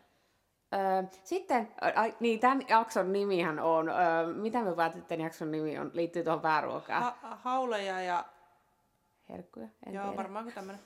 Sitten, 1.24 1.68
ai, 1.94 2.14
niin 2.20 2.40
tämän 2.40 2.62
jakson 2.68 3.12
nimihän 3.12 3.58
on, 3.58 3.86
mitä 4.34 4.62
me 4.62 4.74
päätettiin 4.74 5.20
jakson 5.20 5.50
nimi 5.50 5.78
on, 5.78 5.90
liittyy 5.94 6.24
tuohon 6.24 6.40
pääruokaan. 6.40 7.02
Ha- 7.02 7.38
hauleja 7.42 8.00
ja... 8.00 8.24
Herkkuja, 9.28 9.68
en 9.86 9.94
Joo, 9.94 10.04
tiedä. 10.04 10.16
varmaan 10.16 10.44
kuin 10.44 10.54
tämmönen. 10.54 10.80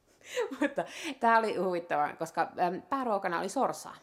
Mutta 0.60 0.84
tämä 1.20 1.38
oli 1.38 1.56
huvittavaa, 1.56 2.16
koska 2.16 2.48
pääruokana 2.88 3.38
oli 3.38 3.48
sorsaa. 3.48 3.96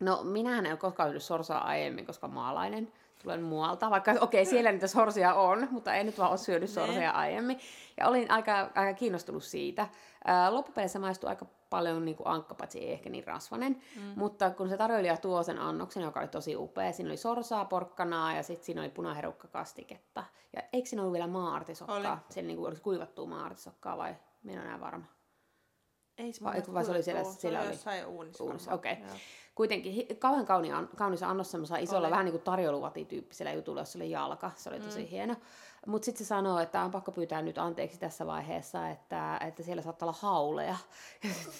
No, 0.00 0.24
minähän 0.24 0.66
en 0.66 0.72
ole 0.72 0.78
koskaan 0.78 1.08
syönyt 1.08 1.22
sorsaa 1.22 1.64
aiemmin, 1.64 2.06
koska 2.06 2.28
maalainen 2.28 2.92
tulen 3.22 3.42
muualta, 3.42 3.90
vaikka 3.90 4.10
okei, 4.10 4.22
okay, 4.22 4.44
siellä 4.44 4.72
niitä 4.72 4.86
sorsia 4.86 5.34
on, 5.34 5.68
mutta 5.70 5.94
en 5.94 6.06
nyt 6.06 6.18
vaan 6.18 6.30
ole 6.30 6.38
syönyt 6.38 6.70
sorsia 6.70 7.10
aiemmin. 7.10 7.58
Ja 7.96 8.08
olin 8.08 8.30
aika, 8.30 8.70
aika 8.74 8.94
kiinnostunut 8.94 9.44
siitä. 9.44 9.88
Loppupeleissä 10.50 10.98
maistui 10.98 11.30
aika 11.30 11.46
paljon 11.70 12.04
niin 12.04 12.16
kuin 12.16 12.26
ankkapatsi, 12.26 12.78
ei 12.78 12.92
ehkä 12.92 13.10
niin 13.10 13.26
rasvanen, 13.26 13.82
mm. 13.96 14.02
mutta 14.16 14.50
kun 14.50 14.68
se 14.68 14.76
tarjoilija 14.76 15.16
tuo 15.16 15.42
sen 15.42 15.58
annoksen, 15.58 16.02
joka 16.02 16.20
oli 16.20 16.28
tosi 16.28 16.56
upea, 16.56 16.92
siinä 16.92 17.10
oli 17.10 17.16
sorsaa, 17.16 17.64
porkkanaa 17.64 18.32
ja 18.32 18.42
sitten 18.42 18.66
siinä 18.66 18.80
oli 18.80 18.90
punaherukkakastiketta. 18.90 20.24
Ja 20.56 20.62
eikö 20.72 20.88
siinä 20.88 21.02
ollut 21.02 21.12
vielä 21.12 21.26
maartisokkaa? 21.26 21.96
Oli. 21.96 22.20
Siellä 22.30 22.46
niin 22.46 22.56
kuin, 22.56 22.80
kuivattua 22.82 23.26
maartisokkaa 23.26 23.98
vai? 23.98 24.14
Minä 24.42 24.60
en 24.60 24.66
enää 24.66 24.80
varma. 24.80 25.04
Ei 26.18 26.32
se 26.32 26.44
vai, 26.44 26.62
vai 26.74 26.84
se 26.84 26.90
oli 26.90 27.02
siellä, 27.02 27.24
siellä 27.24 27.60
oli 27.60 27.68
jossain 27.68 28.06
uunissa. 28.06 28.44
uunissa 28.44 28.72
okei. 28.72 28.92
Okay. 28.92 29.04
Kuitenkin 29.54 30.06
kauhean 30.18 30.46
kauni, 30.46 30.68
kaunis 30.96 31.22
annos 31.22 31.50
semmoisella 31.50 31.78
isolla 31.78 32.06
oli. 32.06 32.10
vähän 32.10 32.24
niin 32.24 32.32
kuin 32.32 32.42
tarjouluvatityyppisellä 32.42 33.52
jutulla, 33.52 33.80
jossa 33.80 33.98
oli 33.98 34.10
jalka. 34.10 34.50
Se 34.56 34.70
oli 34.70 34.80
tosi 34.80 35.00
mm. 35.00 35.06
hieno. 35.06 35.36
Mutta 35.86 36.04
sitten 36.04 36.24
se 36.24 36.28
sanoo, 36.28 36.58
että 36.58 36.82
on 36.82 36.90
pakko 36.90 37.12
pyytää 37.12 37.42
nyt 37.42 37.58
anteeksi 37.58 37.98
tässä 37.98 38.26
vaiheessa, 38.26 38.88
että, 38.88 39.38
että 39.46 39.62
siellä 39.62 39.82
saattaa 39.82 40.06
olla 40.06 40.18
hauleja. 40.20 40.76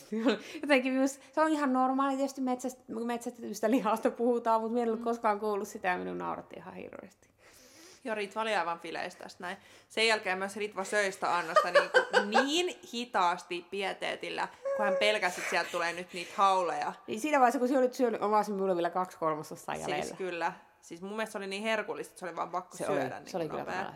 Jotenkin 0.62 0.92
myös, 0.92 1.20
se 1.32 1.40
on 1.40 1.50
ihan 1.50 1.72
normaali, 1.72 2.16
tietysti 2.16 2.40
metsästä, 2.40 2.82
metsästetystä 2.88 3.70
lihasta 3.70 4.10
puhutaan, 4.10 4.60
mutta 4.60 4.72
minä 4.72 4.82
en 4.82 4.88
ollut 4.88 5.00
mm. 5.00 5.04
koskaan 5.04 5.40
kuullut 5.40 5.68
sitä 5.68 5.88
ja 5.88 5.98
minun 5.98 6.18
nauratti 6.18 6.56
ihan 6.56 6.74
hirveästi. 6.74 7.28
Joo, 8.08 8.14
Ritva 8.14 8.40
oli 8.42 8.54
aivan 8.54 8.80
fileistä 8.80 9.22
tästä 9.24 9.42
näin. 9.42 9.56
Sen 9.88 10.06
jälkeen 10.06 10.38
myös 10.38 10.56
Ritva 10.56 10.84
söi 10.84 11.12
sitä 11.12 11.36
annosta 11.36 11.70
niin, 11.70 11.90
kuin 11.90 12.30
niin 12.46 12.80
hitaasti 12.94 13.66
pieteetillä, 13.70 14.48
kun 14.76 14.84
hän 14.84 14.96
pelkäsi, 15.00 15.40
että 15.40 15.50
sieltä 15.50 15.70
tulee 15.70 15.92
nyt 15.92 16.12
niitä 16.12 16.32
hauleja. 16.36 16.92
Niin 17.06 17.20
siinä 17.20 17.38
vaiheessa, 17.38 17.58
kun 17.58 17.68
sinä 17.68 17.80
olit 17.80 17.94
syönyt 17.94 18.22
omassa, 18.22 18.52
minulla 18.52 18.74
vielä 18.74 18.90
kaksi 18.90 19.18
kolmasosaa 19.18 19.74
jäljellä. 19.74 20.04
Siis 20.04 20.18
kyllä. 20.18 20.52
Siis 20.80 21.02
mun 21.02 21.10
mielestä 21.10 21.32
se 21.32 21.38
oli 21.38 21.46
niin 21.46 21.62
herkullista, 21.62 22.12
että 22.12 22.20
se 22.20 22.26
oli 22.26 22.36
vaan 22.36 22.50
pakko 22.50 22.76
se 22.76 22.84
syödä. 22.84 23.00
Oli, 23.00 23.10
niin 23.10 23.30
se 23.30 23.36
oli 23.36 23.48
kyllä 23.48 23.60
hyvä. 23.62 23.92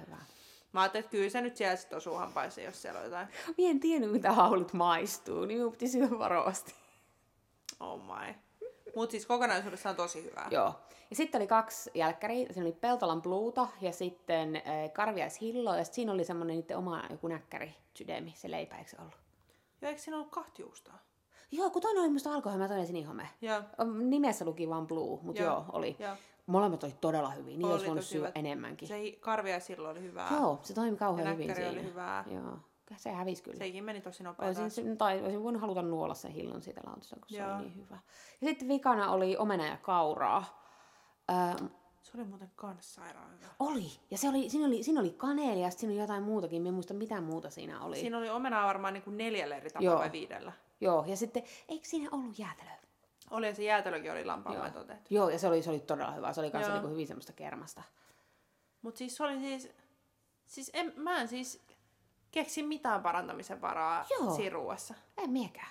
Mä 0.72 0.80
ajattelin, 0.80 1.04
että 1.04 1.10
kyllä 1.10 1.30
se 1.30 1.40
nyt 1.40 1.56
siellä 1.56 1.76
sitten 1.76 1.96
osuu 1.96 2.14
hampaisiin, 2.14 2.64
jos 2.64 2.82
siellä 2.82 2.98
on 2.98 3.04
jotain. 3.04 3.28
Mä 3.46 3.54
en 3.58 3.80
tiennyt, 3.80 4.12
mitä 4.12 4.32
haulut 4.32 4.72
maistuu, 4.72 5.44
niin 5.44 5.58
minun 5.58 5.72
piti 5.72 5.88
syödä 5.88 6.18
varovasti. 6.18 6.74
Oh 7.80 8.00
my. 8.00 8.34
Mutta 8.96 9.10
siis 9.10 9.26
kokonaisuudessaan 9.26 9.96
tosi 9.96 10.24
hyvää. 10.24 10.48
Joo. 10.50 10.74
Ja 11.10 11.16
sitten 11.16 11.38
oli 11.38 11.46
kaksi 11.46 11.90
jälkkäriä. 11.94 12.46
Siinä 12.52 12.66
oli 12.66 12.76
Peltolan 12.80 13.22
Bluuta 13.22 13.68
ja 13.80 13.92
sitten 13.92 14.56
äh, 14.56 14.92
Karviaishillo. 14.92 15.74
Ja 15.74 15.84
sitten 15.84 15.94
siinä 15.94 16.12
oli 16.12 16.24
semmoinen 16.24 16.56
niiden 16.56 16.76
oma 16.76 17.02
joku 17.10 17.28
näkkäri, 17.28 17.74
sydämi, 17.94 18.32
se 18.36 18.50
leipä, 18.50 18.78
eikö 18.78 18.90
se 18.90 18.96
ollut? 19.00 19.14
Joo, 19.82 19.88
eikö 19.88 20.02
siinä 20.02 20.16
ollut 20.16 20.30
kahti 20.30 20.62
juustoa? 20.62 20.94
Joo, 21.50 21.70
kun 21.70 21.82
toinen 21.82 22.02
oli 22.02 22.10
musta 22.10 22.34
alkohome 22.34 22.64
ja 22.64 22.68
toinen 22.68 22.86
sinihome. 22.86 23.28
Joo. 23.40 23.62
Nimessä 23.94 24.44
luki 24.44 24.68
vaan 24.68 24.86
Blue, 24.86 25.18
mutta 25.22 25.42
joo. 25.42 25.52
joo, 25.54 25.64
oli. 25.72 25.96
Joo. 25.98 26.16
Molemmat 26.46 26.84
oli 26.84 26.94
todella 27.00 27.30
hyvin, 27.30 27.58
niin 27.58 27.64
Oli 27.64 27.72
olisi 27.72 27.86
voinut 27.86 28.04
syödä 28.04 28.32
enemmänkin. 28.34 28.88
Se 28.88 28.96
karvia 29.20 29.60
silloin 29.60 29.96
oli 29.96 30.02
hyvää. 30.06 30.28
Joo, 30.32 30.58
se 30.62 30.74
toimi 30.74 30.96
kauhean 30.96 31.26
Ja 31.28 31.32
hyvin 31.34 31.54
siinä. 31.54 31.70
oli 31.70 31.82
hyvää. 31.84 32.24
Joo, 32.30 32.56
se 32.96 33.10
hävisi 33.12 33.42
kyllä. 33.42 33.58
Sekin 33.58 33.84
meni 33.84 34.00
tosi 34.00 34.22
nopeasti. 34.22 34.62
Olisin, 34.62 34.84
se- 34.84 34.96
tai 34.96 35.22
olisin 35.22 35.42
voinut 35.42 35.60
haluta 35.60 35.82
nuolla 35.82 36.14
sen 36.14 36.30
hillon 36.32 36.62
siitä 36.62 36.80
lautasta, 36.86 37.16
kun 37.16 37.28
se 37.28 37.36
Joo. 37.38 37.54
oli 37.56 37.62
niin 37.62 37.76
hyvä. 37.76 37.98
Ja 38.40 38.48
sitten 38.48 38.68
vikana 38.68 39.10
oli 39.12 39.36
omena 39.36 39.66
ja 39.66 39.76
kauraa. 39.76 40.62
Öö, 41.30 41.68
Se 42.02 42.10
oli 42.14 42.24
muuten 42.24 42.50
kans 42.56 42.94
sairaan 42.94 43.30
hyvä. 43.32 43.46
oli. 43.58 43.90
Ja 44.10 44.18
se 44.18 44.28
oli, 44.28 44.50
siinä, 44.50 44.66
oli, 44.66 44.82
siinä 44.82 45.00
oli 45.00 45.10
kaneeli 45.10 45.60
ja 45.62 45.70
sitten 45.70 45.80
siinä 45.80 45.92
oli 45.92 46.00
jotain 46.00 46.22
muutakin. 46.22 46.62
Mä 46.62 46.68
en 46.68 46.74
muista 46.74 46.94
mitä 46.94 47.20
muuta 47.20 47.50
siinä 47.50 47.80
oli. 47.80 47.96
Siinä 47.96 48.18
oli 48.18 48.30
omenaa 48.30 48.66
varmaan 48.66 48.94
niin 48.94 49.02
kuin 49.04 49.16
neljällä 49.16 49.56
eri 49.56 49.70
tapaa 49.70 49.98
vai 49.98 50.12
viidellä. 50.12 50.52
Joo, 50.80 51.04
ja 51.06 51.16
sitten, 51.16 51.42
eikö 51.68 51.86
siinä 51.88 52.08
ollut 52.12 52.38
jäätelöä? 52.38 52.72
Oli 53.30 53.46
ja 53.46 53.54
se 53.54 53.62
jäätelökin 53.64 54.12
oli 54.12 54.24
lampaan 54.24 54.54
Joo. 54.54 54.62
maitoa 54.62 54.84
tehty. 54.84 55.14
Joo, 55.14 55.28
ja 55.28 55.38
se 55.38 55.48
oli, 55.48 55.62
se 55.62 55.70
oli 55.70 55.80
todella 55.80 56.12
hyvä. 56.12 56.32
Se 56.32 56.40
oli 56.40 56.50
kanssa 56.50 56.70
Joo. 56.70 56.76
niinku 56.78 56.92
hyvin 56.92 57.06
semmoista 57.06 57.32
kermasta. 57.32 57.82
Mutta 58.82 58.98
siis 58.98 59.16
se 59.16 59.24
oli 59.24 59.38
siis... 59.40 59.68
Siis 60.46 60.70
en, 60.74 60.92
mä 60.96 61.20
en 61.20 61.28
siis 61.28 61.62
keksi 62.32 62.62
mitään 62.62 63.02
parantamisen 63.02 63.60
varaa 63.60 64.06
Joo. 64.20 64.34
siinä 64.34 64.50
ruuassa. 64.54 64.94
En 65.18 65.30
miekään. 65.30 65.68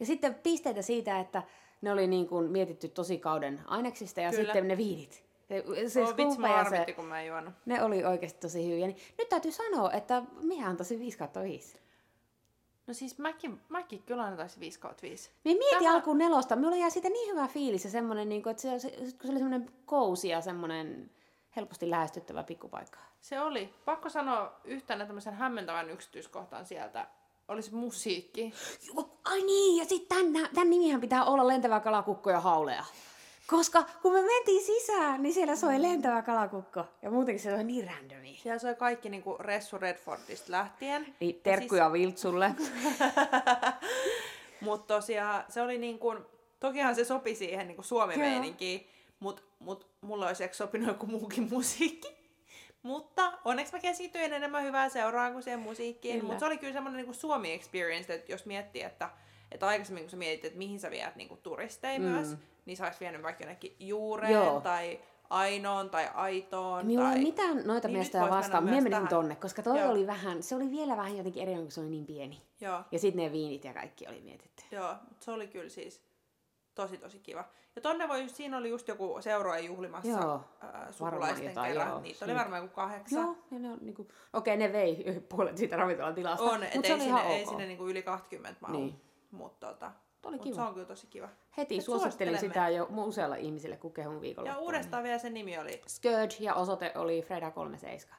Ja 0.00 0.06
sitten 0.06 0.34
pisteitä 0.34 0.82
siitä, 0.82 1.20
että 1.20 1.42
ne 1.82 1.92
oli 1.92 2.06
niin 2.06 2.28
kuin 2.28 2.50
mietitty 2.50 2.88
tosi 2.88 3.18
kauden 3.18 3.60
aineksista 3.66 4.20
ja 4.20 4.30
Kyllä. 4.30 4.44
sitten 4.44 4.68
ne 4.68 4.76
viinit. 4.76 5.24
Se, 5.48 5.88
se 5.88 6.02
Oh, 6.02 6.16
vitsi, 6.16 6.38
mä 6.38 6.54
arvitti, 6.54 6.86
se, 6.92 6.96
kun 6.96 7.04
mä 7.04 7.20
en 7.20 7.26
juonut. 7.26 7.54
ne 7.66 7.82
oli 7.82 8.04
oikeasti 8.04 8.40
tosi 8.40 8.70
hyviä. 8.70 8.86
Niin 8.86 8.96
nyt 9.18 9.28
täytyy 9.28 9.52
sanoa, 9.52 9.92
että 9.92 10.22
minä 10.42 10.68
antaisin 10.68 10.98
5 11.00 11.18
kautta 11.18 11.42
5. 11.42 11.78
No 12.86 12.94
siis 12.94 13.18
mäkin, 13.18 13.60
mäkin 13.68 14.02
kyllä 14.02 14.22
antaisin 14.22 14.60
5 14.60 14.80
kautta 14.80 15.02
5. 15.02 15.30
Minä 15.44 15.58
mietin 15.58 15.78
Tämä- 15.78 15.94
alkuun 15.94 16.18
nelosta, 16.18 16.56
minulla 16.56 16.76
jäi 16.76 16.90
siitä 16.90 17.08
niin 17.08 17.30
hyvä 17.36 17.48
fiilis 17.48 17.84
ja 17.84 17.90
semmoinen, 17.90 18.28
niin 18.28 18.42
kuin, 18.42 18.50
että 18.50 18.60
se, 18.62 18.78
se, 18.78 18.90
kun 18.90 19.06
se 19.22 19.28
oli 19.28 19.38
semmoinen 19.38 19.70
kousi 19.86 20.28
ja 20.28 20.40
semmoinen 20.40 21.10
helposti 21.56 21.90
lähestyttävä 21.90 22.42
pikkupaikka. 22.42 22.98
Se 23.20 23.40
oli. 23.40 23.74
Pakko 23.84 24.08
sanoa 24.08 24.60
yhtenä 24.64 25.06
tämmöisen 25.06 25.34
hämmentävän 25.34 25.90
yksityiskohtaan 25.90 26.66
sieltä. 26.66 27.06
Oli 27.48 27.62
se 27.62 27.70
musiikki. 27.70 28.52
Joo, 28.86 29.18
Ai 29.24 29.42
niin, 29.42 29.76
ja 29.78 29.84
sitten 29.84 30.32
tämän, 30.32 30.48
tämän 30.54 30.70
nimihän 30.70 31.00
pitää 31.00 31.24
olla 31.24 31.48
lentävä 31.48 31.80
kalakukko 31.80 32.30
ja 32.30 32.40
haulea. 32.40 32.84
Koska 33.46 33.84
kun 34.02 34.12
me 34.12 34.22
mentiin 34.22 34.64
sisään, 34.64 35.22
niin 35.22 35.34
siellä 35.34 35.56
soi 35.56 35.82
lentävä 35.82 36.22
kalakukko. 36.22 36.84
Ja 37.02 37.10
muutenkin 37.10 37.42
se 37.42 37.54
oli 37.54 37.64
niin 37.64 37.86
randomi. 37.86 38.38
Siellä 38.42 38.58
soi 38.58 38.74
kaikki 38.74 39.08
niinku 39.08 39.36
Ressu 39.40 39.78
Redfordista 39.78 40.52
lähtien. 40.52 41.14
Niin, 41.20 41.40
terkkuja 41.42 41.92
Viltsulle. 41.92 42.54
Mutta 44.60 44.94
tosiaan 44.94 45.44
se 45.48 45.62
oli 45.62 45.78
niin 45.78 45.98
kuin, 45.98 46.18
tokihan 46.60 46.94
se 46.94 47.04
sopi 47.04 47.34
siihen 47.34 47.66
niin 47.66 47.76
kuin 47.76 47.84
suomi-meininkiin, 47.84 48.88
mutta 49.20 49.42
mut 49.58 49.86
mulla 50.00 50.26
olisi 50.26 50.44
ehkä 50.44 50.56
sopinut 50.56 50.88
joku 50.88 51.06
muukin 51.06 51.48
musiikki. 51.50 52.24
Mutta 52.82 53.32
onneksi 53.44 53.72
mä 53.72 53.78
keskityin 53.78 54.32
enemmän 54.32 54.64
hyvää 54.64 54.88
seuraan 54.88 55.32
kuin 55.32 55.42
siihen 55.42 55.60
musiikkiin. 55.60 56.24
Mutta 56.24 56.38
se 56.38 56.46
oli 56.46 56.58
kyllä 56.58 56.72
semmoinen 56.72 57.04
niin 57.04 57.14
Suomi-experience, 57.14 58.14
että 58.14 58.32
jos 58.32 58.46
miettii, 58.46 58.82
että, 58.82 59.10
että 59.52 59.66
aikaisemmin 59.66 60.02
kun 60.04 60.10
sä 60.10 60.16
mietit, 60.16 60.44
että 60.44 60.58
mihin 60.58 60.80
sä 60.80 60.90
viet 60.90 61.16
niin 61.16 61.38
turisteja 61.42 61.98
Mm. 61.98 62.04
myös, 62.04 62.36
niin 62.66 62.76
sä 62.76 62.92
vienyt 63.00 63.22
vaikka 63.22 63.42
jonnekin 63.42 63.76
juureen 63.80 64.32
Joo. 64.32 64.60
tai 64.60 65.00
ainoon 65.30 65.90
tai 65.90 66.08
aitoon. 66.14 66.86
Minulla 66.86 67.08
tai... 67.08 67.18
ei 67.18 67.24
mitään 67.24 67.62
noita 67.66 67.88
Niin 67.88 67.98
vois 68.20 68.30
vastaan. 68.30 68.64
Minä 68.64 68.80
menin 68.80 69.08
tonne, 69.08 69.36
koska 69.36 69.62
toi 69.62 69.80
Joo. 69.80 69.90
oli 69.90 70.06
vähän, 70.06 70.42
se 70.42 70.54
oli 70.54 70.70
vielä 70.70 70.96
vähän 70.96 71.16
jotenkin 71.16 71.42
erilainen, 71.42 71.64
kun 71.66 71.72
se 71.72 71.80
oli 71.80 71.90
niin 71.90 72.06
pieni. 72.06 72.42
Joo. 72.60 72.80
Ja 72.92 72.98
sitten 72.98 73.24
ne 73.24 73.32
viinit 73.32 73.64
ja 73.64 73.74
kaikki 73.74 74.06
oli 74.08 74.20
mietitty. 74.20 74.62
Joo, 74.70 74.94
mutta 75.08 75.24
se 75.24 75.30
oli 75.30 75.46
kyllä 75.46 75.68
siis 75.68 76.02
tosi 76.74 76.98
tosi 76.98 77.18
kiva. 77.18 77.44
Ja 77.76 77.82
tonne 77.82 78.08
voi, 78.08 78.28
siinä 78.28 78.56
oli 78.58 78.68
just 78.68 78.88
joku 78.88 79.16
seurojen 79.20 79.64
juhlimassa 79.64 80.08
Joo, 80.08 80.40
ää, 80.60 80.92
sukulaisten 80.92 81.46
jotain, 81.46 81.72
kerran. 81.72 81.88
joo, 81.88 82.00
Niitä 82.00 82.24
oli 82.24 82.34
varmaan 82.34 82.62
joku 82.62 82.74
kahdeksan. 82.74 83.22
Joo, 83.22 83.36
ja 83.50 83.58
ne 83.58 83.70
on 83.70 83.78
niinku, 83.80 84.08
okei 84.32 84.56
ne 84.56 84.72
vei 84.72 85.04
puolet 85.36 85.58
siitä 85.58 85.76
ravintolan 85.76 86.14
tilasta. 86.14 86.44
On, 86.44 86.60
mut 86.60 86.68
et 86.74 86.84
ei 86.84 86.90
sinne, 86.90 87.04
ihan 87.04 87.26
ei 87.26 87.42
ok. 87.42 87.48
sinne 87.48 87.66
niinku 87.66 87.86
yli 87.88 88.02
20 88.02 88.56
mahu. 88.60 88.72
Niin. 88.72 88.86
Niin. 88.86 89.00
Mutta 89.30 89.66
tota, 89.66 89.92
Oli 90.24 90.36
mut 90.36 90.44
kiva. 90.44 90.54
se 90.54 90.60
on 90.60 90.74
kyllä 90.74 90.86
tosi 90.86 91.06
kiva. 91.06 91.28
Heti 91.56 91.78
Et 91.78 91.84
suosittelin 91.84 92.38
sitä 92.38 92.68
jo 92.68 92.88
usealle 92.96 93.40
ihmiselle, 93.40 93.76
kun 93.76 93.92
kehun 93.92 94.20
viikolla. 94.20 94.48
Ja 94.48 94.58
uudestaan 94.58 95.02
vielä 95.04 95.18
sen 95.18 95.34
nimi 95.34 95.58
oli 95.58 95.82
Scourge 95.88 96.34
ja 96.40 96.54
osoite 96.54 96.92
oli 96.94 97.22
Freda 97.22 97.50
37. 97.50 98.18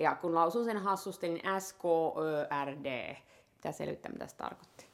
Ja 0.00 0.14
kun 0.14 0.34
lausun 0.34 0.64
sen 0.64 0.78
hassusti, 0.78 1.28
niin 1.28 1.60
S-K-Ö-R-D. 1.60 3.16
Pitää 3.56 3.72
selvittää, 3.72 4.12
mitä 4.12 4.26
se 4.26 4.36
tarkoitti. 4.36 4.85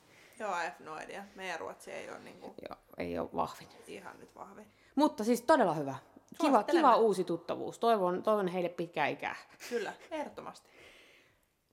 Joo, 0.43 0.51
I 0.51 0.65
have 0.65 0.75
no 0.81 0.97
idea. 0.97 1.25
Meidän 1.35 1.61
ruotsi 1.61 1.93
ei 1.93 2.11
ole 2.11 2.19
niinku 2.19 2.55
Joo, 2.69 2.79
ei 2.99 3.19
ole 3.19 3.29
vahvin. 3.35 3.69
ihan 3.87 4.21
nyt 4.21 4.35
vahvin. 4.35 4.67
Mutta 4.95 5.25
siis 5.25 5.43
todella 5.43 5.75
hyvä. 5.75 5.95
Kiva, 6.41 6.63
kiva 6.63 6.97
uusi 6.97 7.25
tuttavuus. 7.25 7.79
Toivon, 7.79 8.23
toivon 8.23 8.49
heille 8.49 8.69
pitkää 8.69 9.07
ikää. 9.07 9.37
Kyllä, 9.69 9.93
ehdottomasti. 10.11 10.69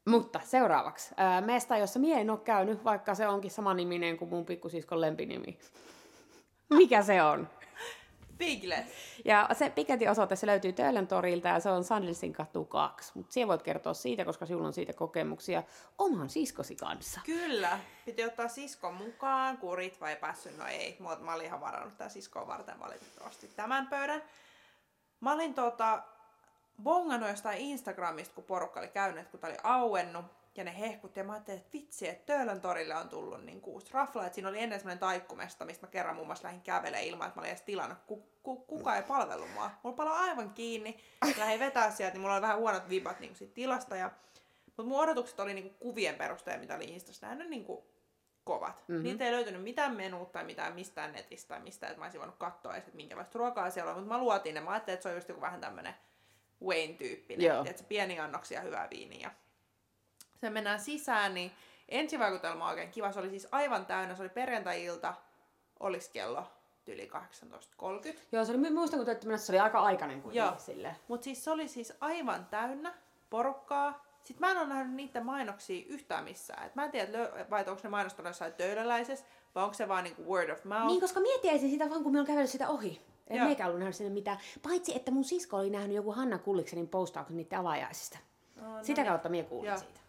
Mutta 0.05 0.39
seuraavaksi. 0.43 1.13
Ää, 1.17 1.41
mesta, 1.41 1.77
jossa 1.77 1.99
mie 1.99 2.21
en 2.21 2.29
ole 2.29 2.39
käynyt, 2.39 2.83
vaikka 2.83 3.15
se 3.15 3.27
onkin 3.27 3.51
sama 3.51 3.73
niminen 3.73 4.17
kuin 4.17 4.29
mun 4.29 4.45
pikkusiskon 4.45 5.01
lempinimi. 5.01 5.59
Mikä 6.69 7.03
se 7.03 7.23
on? 7.23 7.47
Piglet. 8.39 8.85
Ja 9.25 9.49
se 9.53 9.69
Piketin 9.69 10.09
osoite 10.09 10.35
se 10.35 10.47
löytyy 10.47 10.73
Töölön 10.73 11.07
torilta 11.07 11.47
ja 11.47 11.59
se 11.59 11.69
on 11.69 11.83
Sandelsin 11.83 12.33
katu 12.33 12.65
2. 12.65 13.11
Mutta 13.15 13.33
siellä 13.33 13.47
voit 13.47 13.63
kertoa 13.63 13.93
siitä, 13.93 14.25
koska 14.25 14.45
sinulla 14.45 14.67
on 14.67 14.73
siitä 14.73 14.93
kokemuksia 14.93 15.63
oman 15.97 16.29
siskosi 16.29 16.75
kanssa. 16.75 17.21
Kyllä. 17.25 17.79
Piti 18.05 18.25
ottaa 18.25 18.47
siskon 18.47 18.93
mukaan, 18.93 19.57
kurit 19.57 20.01
vai 20.01 20.15
päässyt? 20.15 20.57
No 20.57 20.67
ei. 20.67 20.97
Mä, 20.99 21.17
mä 21.19 21.33
olin 21.33 21.45
ihan 21.45 21.61
varannut 21.61 21.97
tää 21.97 22.09
siskoa 22.09 22.47
varten 22.47 22.79
valitettavasti 22.79 23.47
tämän 23.47 23.87
pöydän. 23.87 24.21
Mä 25.21 25.33
olin 25.33 25.53
tota, 25.53 26.03
bongannut 26.83 27.29
jostain 27.29 27.57
Instagramista, 27.57 28.35
kun 28.35 28.43
porukka 28.43 28.79
oli 28.79 28.87
käynyt, 28.87 29.27
kun 29.27 29.39
tää 29.39 29.49
oli 29.49 29.59
auennut. 29.63 30.25
Ja 30.55 30.63
ne 30.63 30.79
hehkutti 30.79 31.19
ja 31.19 31.23
mä 31.23 31.33
ajattelin, 31.33 31.59
että 31.59 31.73
vitsi, 31.73 32.07
että 32.07 32.25
Töölön 32.25 32.61
torille 32.61 32.95
on 32.95 33.09
tullut 33.09 33.43
niin 33.43 33.61
kuusi 33.61 33.93
raflaa. 33.93 34.25
Et 34.25 34.33
siinä 34.33 34.49
oli 34.49 34.59
ennen 34.59 34.79
semmoinen 34.79 34.99
taikkumesta, 34.99 35.65
mistä 35.65 35.87
mä 35.87 35.91
kerran 35.91 36.15
muun 36.15 36.27
muassa 36.27 36.47
lähdin 36.47 36.61
kävelemään 36.61 37.03
ilman, 37.03 37.27
että 37.27 37.39
mä 37.39 37.41
olin 37.41 37.49
edes 37.49 37.61
tilannut. 37.61 37.97
Ku, 38.07 38.29
ku, 38.43 38.55
kuka 38.55 38.95
ei 38.95 39.03
palvellut 39.03 39.53
mua. 39.53 39.71
Mulla 39.83 39.95
palo 39.95 40.11
aivan 40.11 40.49
kiinni. 40.49 40.99
Lähdin 41.37 41.59
vetää 41.59 41.91
sieltä, 41.91 42.13
niin 42.13 42.21
mulla 42.21 42.33
oli 42.33 42.41
vähän 42.41 42.57
huonot 42.57 42.89
vibat 42.89 43.19
niin 43.19 43.35
siitä 43.35 43.53
tilasta. 43.53 43.95
Ja 43.95 44.11
mutta 44.65 44.83
mun 44.83 44.99
odotukset 44.99 45.39
oli 45.39 45.53
niinku 45.53 45.75
kuvien 45.79 46.15
perusteella, 46.15 46.61
mitä 46.61 46.75
oli 46.75 46.85
Instassa 46.85 47.27
nähnyt, 47.27 47.49
niinku 47.49 47.89
kovat. 48.43 48.75
Mhm. 48.75 48.91
Mm-hmm. 48.93 49.03
Niitä 49.03 49.25
ei 49.25 49.31
löytynyt 49.31 49.63
mitään 49.63 49.95
menuutta 49.95 50.33
tai 50.33 50.43
mitään 50.43 50.75
mistään 50.75 51.11
netistä 51.11 51.47
tai 51.47 51.59
mistään, 51.59 51.91
että 51.91 51.99
mä 51.99 52.05
olisin 52.05 52.19
voinut 52.19 52.37
katsoa 52.37 52.73
edes, 52.73 52.83
että 52.83 52.95
minkälaista 52.95 53.39
ruokaa 53.39 53.69
siellä 53.69 53.91
on. 53.91 53.97
Mutta 53.97 54.13
mä 54.13 54.19
luotiin 54.19 54.55
ne. 54.55 54.61
Mä 54.61 54.71
ajattelin, 54.71 54.93
että 54.93 55.03
se 55.03 55.09
on 55.09 55.15
just 55.15 55.29
joku 55.29 55.41
vähän 55.41 55.61
tämmönen 55.61 55.93
Wayne-tyyppinen. 56.63 57.41
Että 57.65 57.81
se 57.81 57.87
pieni 57.87 58.19
annoksia 58.19 58.61
hyvää 58.61 58.87
viiniä. 58.89 59.31
Se 60.41 60.49
mennään 60.49 60.79
sisään, 60.79 61.33
niin 61.33 61.51
ensivaikutelma 61.89 62.63
on 62.63 62.69
oikein 62.69 62.91
kiva. 62.91 63.11
Se 63.11 63.19
oli 63.19 63.29
siis 63.29 63.47
aivan 63.51 63.85
täynnä. 63.85 64.15
Se 64.15 64.21
oli 64.21 64.29
perjantai-ilta. 64.29 65.13
Olis 65.79 66.09
kello 66.09 66.43
yli 66.87 67.09
18.30. 68.13 68.17
Joo, 68.31 68.45
se 68.45 68.51
oli, 68.51 68.57
mä 68.57 68.69
muistan, 68.71 68.99
kun 68.99 69.05
te 69.05 69.19
menossa, 69.25 69.47
se 69.47 69.51
oli 69.51 69.59
aika 69.59 69.79
aikainen 69.79 70.21
kuin 70.21 70.35
Joo. 70.35 70.53
sille. 70.57 70.95
Mutta 71.07 71.23
siis 71.23 71.43
se 71.43 71.51
oli 71.51 71.67
siis 71.67 71.93
aivan 72.01 72.45
täynnä 72.45 72.93
porukkaa. 73.29 74.05
Sitten 74.23 74.47
mä 74.47 74.51
en 74.51 74.57
ole 74.57 74.67
nähnyt 74.67 74.95
niiden 74.95 75.25
mainoksia 75.25 75.85
yhtään 75.89 76.23
missään. 76.23 76.65
Et 76.67 76.75
mä 76.75 76.85
en 76.85 76.91
tiedä, 76.91 77.11
lö- 77.11 77.49
vai 77.49 77.65
onko 77.67 77.81
ne 77.83 77.89
mainostanut 77.89 78.29
jossain 78.29 78.53
töölöläisessä, 78.53 79.25
vai 79.55 79.63
onko 79.63 79.73
se 79.73 79.87
vaan 79.87 80.03
niinku 80.03 80.23
word 80.33 80.49
of 80.49 80.63
mouth. 80.65 80.85
Niin, 80.87 81.01
koska 81.01 81.19
miettiäisin 81.19 81.69
sitä 81.69 81.89
vaan, 81.89 82.03
kun 82.03 82.11
me 82.13 82.19
on 82.19 82.25
kävellyt 82.25 82.49
sitä 82.49 82.69
ohi. 82.69 83.01
En 83.27 83.43
meikä 83.43 83.65
ollut 83.65 83.79
nähnyt 83.79 83.95
sinne 83.95 84.13
mitään. 84.13 84.37
Paitsi, 84.63 84.95
että 84.95 85.11
mun 85.11 85.23
sisko 85.23 85.57
oli 85.57 85.69
nähnyt 85.69 85.95
joku 85.95 86.11
Hanna 86.11 86.37
Kulliksenin 86.37 86.87
postauksen 86.87 87.37
niiden 87.37 87.59
avajaisista. 87.59 88.17
No, 88.55 88.77
no 88.77 88.83
Sitä 88.83 89.01
niin. 89.01 89.09
kautta 89.11 89.29
mie 89.29 89.43
kuulin 89.43 89.67
Joo. 89.69 89.77
siitä. 89.77 89.99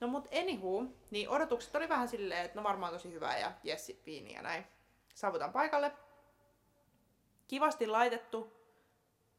No 0.00 0.08
mut 0.08 0.28
anywho, 0.40 0.84
niin 1.10 1.28
odotukset 1.28 1.76
oli 1.76 1.88
vähän 1.88 2.08
silleen, 2.08 2.44
että 2.44 2.58
no 2.60 2.64
varmaan 2.64 2.92
tosi 2.92 3.12
hyvää 3.12 3.38
ja 3.38 3.52
jessi 3.64 4.02
viini 4.06 4.32
ja 4.32 4.42
näin. 4.42 4.66
Saavutan 5.14 5.52
paikalle. 5.52 5.92
Kivasti 7.48 7.86
laitettu, 7.86 8.52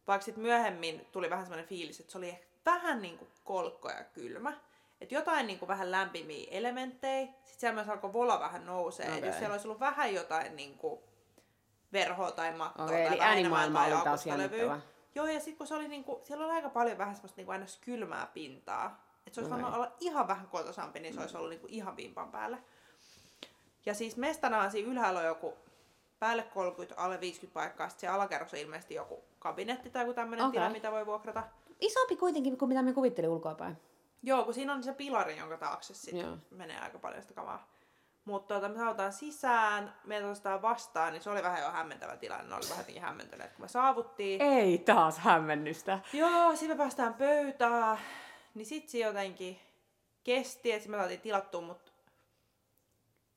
vaikka 0.07 0.25
sitten 0.25 0.41
myöhemmin 0.43 1.07
tuli 1.11 1.29
vähän 1.29 1.45
semmoinen 1.45 1.67
fiilis, 1.67 1.99
että 1.99 2.11
se 2.11 2.17
oli 2.17 2.29
ehkä 2.29 2.47
vähän 2.65 3.01
niinku 3.01 3.27
kolkko 3.43 3.89
ja 3.89 4.03
kylmä. 4.03 4.53
Että 5.01 5.15
jotain 5.15 5.47
niinku 5.47 5.67
vähän 5.67 5.91
lämpimiä 5.91 6.47
elementtejä. 6.51 7.25
Sitten 7.25 7.59
siellä 7.59 7.75
myös 7.75 7.89
alkoi 7.89 8.13
vola 8.13 8.39
vähän 8.39 8.65
nousee. 8.65 9.17
Okay. 9.17 9.29
Jos 9.29 9.37
siellä 9.37 9.53
olisi 9.53 9.67
ollut 9.67 9.79
vähän 9.79 10.13
jotain 10.13 10.55
niinku 10.55 11.03
verhoa 11.93 12.31
tai 12.31 12.51
mattoa 12.51 12.85
Okei, 12.85 13.05
tai 13.05 13.13
eli 13.13 13.21
äänimaailma 13.21 13.85
oli 13.85 14.03
taas. 14.03 14.25
Joo, 15.15 15.27
ja 15.27 15.39
sitten 15.39 15.57
kun 15.57 15.67
se 15.67 15.75
oli 15.75 15.87
niinku, 15.87 16.21
siellä 16.23 16.45
oli 16.45 16.53
aika 16.53 16.69
paljon 16.69 16.97
vähän 16.97 17.15
semmoista 17.15 17.37
niinku 17.37 17.51
aina 17.51 17.65
kylmää 17.81 18.27
pintaa. 18.33 19.08
Että 19.29 19.35
se 19.35 19.41
olisi 19.41 19.51
varmaan 19.51 19.73
olla 19.73 19.91
ihan 19.99 20.27
vähän 20.27 20.47
kotosampi, 20.47 20.99
niin 20.99 21.13
se 21.13 21.21
olisi 21.21 21.37
ollut 21.37 21.49
niinku 21.49 21.67
ihan 21.69 21.97
vimpan 21.97 22.31
päällä. 22.31 22.57
Ja 23.85 23.93
siis 23.93 24.17
mestana 24.17 24.61
on 24.61 24.71
siinä 24.71 24.91
ylhäällä 24.91 25.19
on 25.19 25.25
joku 25.25 25.53
päälle 26.19 26.43
30, 26.43 27.01
alle 27.01 27.19
50 27.19 27.53
paikkaa. 27.53 27.89
Sitten 27.89 28.09
se 28.09 28.15
alakerros 28.15 28.53
on 28.53 28.59
ilmeisesti 28.59 28.93
joku 28.93 29.23
kabinetti 29.39 29.89
tai 29.89 30.01
joku 30.01 30.13
tämmöinen 30.13 30.45
Okei. 30.45 30.59
tila, 30.59 30.69
mitä 30.69 30.91
voi 30.91 31.05
vuokrata. 31.05 31.43
Isompi 31.79 32.15
kuitenkin 32.15 32.57
kuin 32.57 32.69
mitä 32.69 32.81
me 32.81 32.93
kuvittelin 32.93 33.29
ulkoapäin. 33.29 33.77
Joo, 34.23 34.43
kun 34.43 34.53
siinä 34.53 34.73
on 34.73 34.83
se 34.83 34.93
pilari, 34.93 35.37
jonka 35.37 35.57
taakse 35.57 35.93
sitten 35.93 36.19
Joo. 36.19 36.37
menee 36.51 36.79
aika 36.79 36.99
paljon 36.99 37.21
sitä 37.21 37.33
kamaa. 37.33 37.67
Mutta 38.25 38.53
tuota, 38.53 38.69
me 38.69 38.79
saavutaan 38.79 39.13
sisään, 39.13 39.93
meitä 40.03 40.27
otetaan 40.27 40.61
vastaan, 40.61 41.13
niin 41.13 41.23
se 41.23 41.29
oli 41.29 41.43
vähän 41.43 41.61
jo 41.61 41.71
hämmentävä 41.71 42.17
tilanne. 42.17 42.49
Ne 42.49 42.55
oli 42.55 42.69
vähän 42.69 42.81
jotenkin 42.81 43.03
hämmentyneet, 43.03 43.53
kun 43.53 43.65
me 43.65 43.67
saavuttiin. 43.67 44.41
Ei 44.41 44.77
taas 44.77 45.17
hämmennystä. 45.17 45.99
Joo, 46.13 46.55
sitten 46.55 46.77
me 46.77 46.83
päästään 46.83 47.13
pöytään. 47.13 47.97
Niin 48.55 48.65
sit 48.65 48.89
se 48.89 48.97
jotenkin 48.97 49.59
kesti, 50.23 50.71
että 50.71 50.89
me 50.89 50.97
saatiin 50.97 51.21
tilattua, 51.21 51.61
mutta 51.61 51.91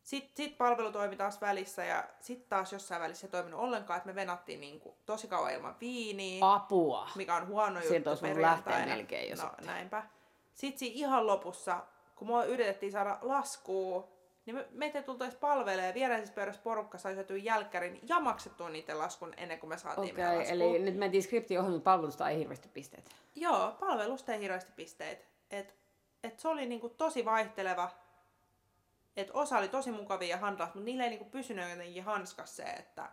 sitten 0.03 0.47
sit 0.47 0.59
palvelu 0.59 0.93
toimi 0.93 1.17
taas 1.17 1.41
välissä 1.41 1.85
ja 1.85 2.05
sitten 2.21 2.49
taas 2.49 2.73
jossain 2.73 3.03
välissä 3.03 3.27
ei 3.27 3.31
toiminut 3.31 3.61
ollenkaan, 3.61 3.97
että 3.97 4.07
me 4.07 4.15
venattiin 4.15 4.61
niinku 4.61 4.97
tosi 5.07 5.29
kauan 5.29 5.53
ilman 5.55 5.77
viiniä, 5.81 6.55
Apua. 6.55 7.09
mikä 7.15 7.35
on 7.35 7.47
huono 7.47 7.75
juttu 7.77 7.89
Sieltä 7.89 8.11
olisi 8.11 8.43
lähteä 8.43 8.87
melkein 8.87 9.31
jo 9.31 9.37
No 9.37 9.43
sitten. 9.43 9.67
näinpä. 9.67 10.03
Sitten 10.55 10.79
siinä 10.79 10.95
ihan 10.97 11.27
lopussa, 11.27 11.81
kun 12.17 12.29
me 12.29 12.47
yritettiin 12.47 12.93
saada 12.93 13.19
laskua, 13.23 14.09
niin 14.47 14.57
me, 14.57 14.69
meitä 14.71 14.99
ei 14.99 15.05
tultaisi 15.05 15.37
palvelee 15.37 15.95
viereisessä 15.95 16.35
pöydässä 16.35 16.63
porukka 16.63 16.99
sai 16.99 17.15
syötyä 17.15 17.37
jälkkärin 17.37 18.01
ja 18.09 18.21
maksettua 18.21 18.69
niiden 18.69 18.99
laskun 18.99 19.35
ennen 19.37 19.59
kuin 19.59 19.71
me 19.71 19.79
saatiin 19.79 20.15
meidän 20.15 20.31
okay, 20.31 20.39
laskua. 20.39 20.67
eli 20.67 20.79
nyt 20.79 20.97
mentiin 20.97 21.23
skriptiohjelmin 21.23 21.83
palvelusta 21.83 22.29
ei 22.29 22.39
hirveästi 22.39 22.69
pisteitä. 22.69 23.11
Joo, 23.35 23.77
palvelusta 23.81 24.33
ei 24.33 24.41
hirveästi 24.41 24.73
pisteitä. 24.77 25.25
Et, 25.51 25.75
et 26.25 26.39
se 26.39 26.49
oli 26.49 26.67
niinku 26.67 26.89
tosi 26.89 27.25
vaihteleva. 27.25 27.91
Et 29.17 29.31
osa 29.35 29.59
oli 29.59 29.69
tosi 29.69 29.91
mukavia 29.91 30.29
ja 30.29 30.37
handlas, 30.37 30.75
mutta 30.75 30.85
niillä 30.85 31.05
ei 31.05 31.11
niinku 31.11 31.31
pysynyt 31.31 31.71
jotenkin 31.71 32.05
hanskas 32.05 32.57
se, 32.57 32.63
että 32.63 33.11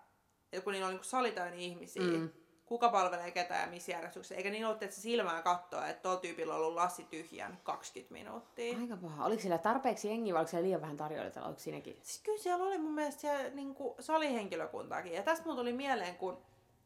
et 0.54 0.64
kun 0.64 0.74
niillä 0.74 0.88
oli 0.88 0.94
niinku 0.94 1.08
sali 1.08 1.34
ihmisiä, 1.56 2.02
Mm. 2.02 2.30
Kuka 2.70 2.90
palvelee 2.90 3.32
ketään 3.32 3.62
ja 3.62 3.68
missä 3.68 3.92
järjestyksessä. 3.92 4.36
Eikä 4.36 4.50
niin 4.50 4.66
ollut, 4.66 4.84
että 4.84 4.96
se 4.96 5.02
silmään 5.02 5.44
katsoa, 5.44 5.88
että 5.88 6.02
tuolla 6.02 6.20
tyypillä 6.20 6.54
on 6.54 6.60
ollut 6.62 6.74
lassi 6.76 7.04
tyhjän 7.04 7.60
20 7.64 8.14
minuuttia. 8.14 8.78
Aika 8.80 8.98
paha. 8.98 9.26
Oliko 9.26 9.42
siellä 9.42 9.58
tarpeeksi 9.58 10.08
jengiä 10.08 10.34
vai 10.34 10.40
oliko 10.40 10.50
siellä 10.50 10.66
liian 10.66 10.82
vähän 10.82 10.98
tarjoilijoita? 10.98 11.46
Oliko 11.46 11.60
siinäkin? 11.60 12.00
Siis 12.04 12.22
kyllä 12.24 12.38
siellä 12.38 12.66
oli 12.66 12.78
mun 12.78 12.92
mielestä 12.94 13.22
siellä 13.22 13.50
niinku 13.50 13.96
salihenkilökuntaakin. 14.00 15.14
Ja 15.14 15.24
tästä 15.24 15.46
mun 15.46 15.56
tuli 15.56 15.74
mieleen, 15.74 16.16
kun 16.16 16.38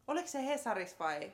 oliko 0.08 0.28
se 0.28 0.46
Hesaris 0.46 1.00
vai 1.00 1.32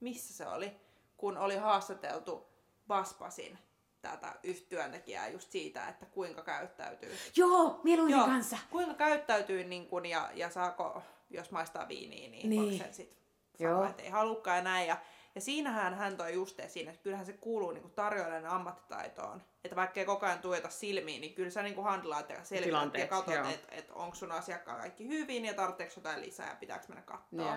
missä 0.00 0.34
se 0.34 0.46
oli, 0.46 0.72
kun 1.16 1.38
oli 1.38 1.56
haastateltu 1.56 2.46
Baspasin 2.88 3.58
tätä 4.02 4.32
yhtyöntekijää 4.42 5.28
just 5.28 5.50
siitä, 5.50 5.88
että 5.88 6.06
kuinka 6.06 6.42
käyttäytyy. 6.42 7.16
Joo, 7.36 7.80
mieluiten 7.82 8.16
Joo, 8.18 8.26
kanssa. 8.26 8.58
kuinka 8.70 8.94
käyttäytyy 8.94 9.64
niin 9.64 9.86
kun, 9.88 10.06
ja, 10.06 10.30
ja 10.34 10.50
saako, 10.50 11.02
jos 11.30 11.50
maistaa 11.50 11.88
viiniä, 11.88 12.28
niin, 12.30 12.50
Niin. 12.50 12.62
niin. 12.68 12.78
sen 12.78 12.94
sit 12.94 13.21
Joo. 13.62 13.74
sanoa, 13.74 13.90
että 13.90 14.02
ei 14.02 14.10
halukkaan 14.10 14.56
ja 14.56 14.62
näin. 14.62 14.88
Ja, 14.88 14.96
ja 15.34 15.40
siinähän 15.40 15.94
hän 15.94 16.16
toi 16.16 16.34
just 16.34 16.60
esiin, 16.60 16.88
että 16.88 17.02
kyllähän 17.02 17.26
se 17.26 17.32
kuuluu 17.32 17.70
niin 17.72 17.90
tarjoilijan 17.90 18.46
ammattitaitoon. 18.46 19.42
Että 19.64 19.76
vaikka 19.76 20.00
ei 20.00 20.06
koko 20.06 20.26
ajan 20.26 20.38
tueta 20.38 20.70
silmiin, 20.70 21.20
niin 21.20 21.34
kyllä 21.34 21.50
sä 21.50 21.62
niin 21.62 21.82
handlaat 21.84 22.30
ja 22.30 22.44
selvität 22.44 22.94
ja 22.94 23.06
katsot, 23.06 23.34
että 23.34 23.68
et 23.70 23.90
onko 23.90 24.14
sun 24.14 24.32
asiakkaan 24.32 24.80
kaikki 24.80 25.08
hyvin 25.08 25.44
ja 25.44 25.54
tarvitseeko 25.54 25.92
jotain 25.96 26.22
lisää 26.22 26.48
ja 26.48 26.56
pitääkö 26.56 26.84
mennä 26.88 27.02
katsoa. 27.02 27.46
Joo. 27.46 27.56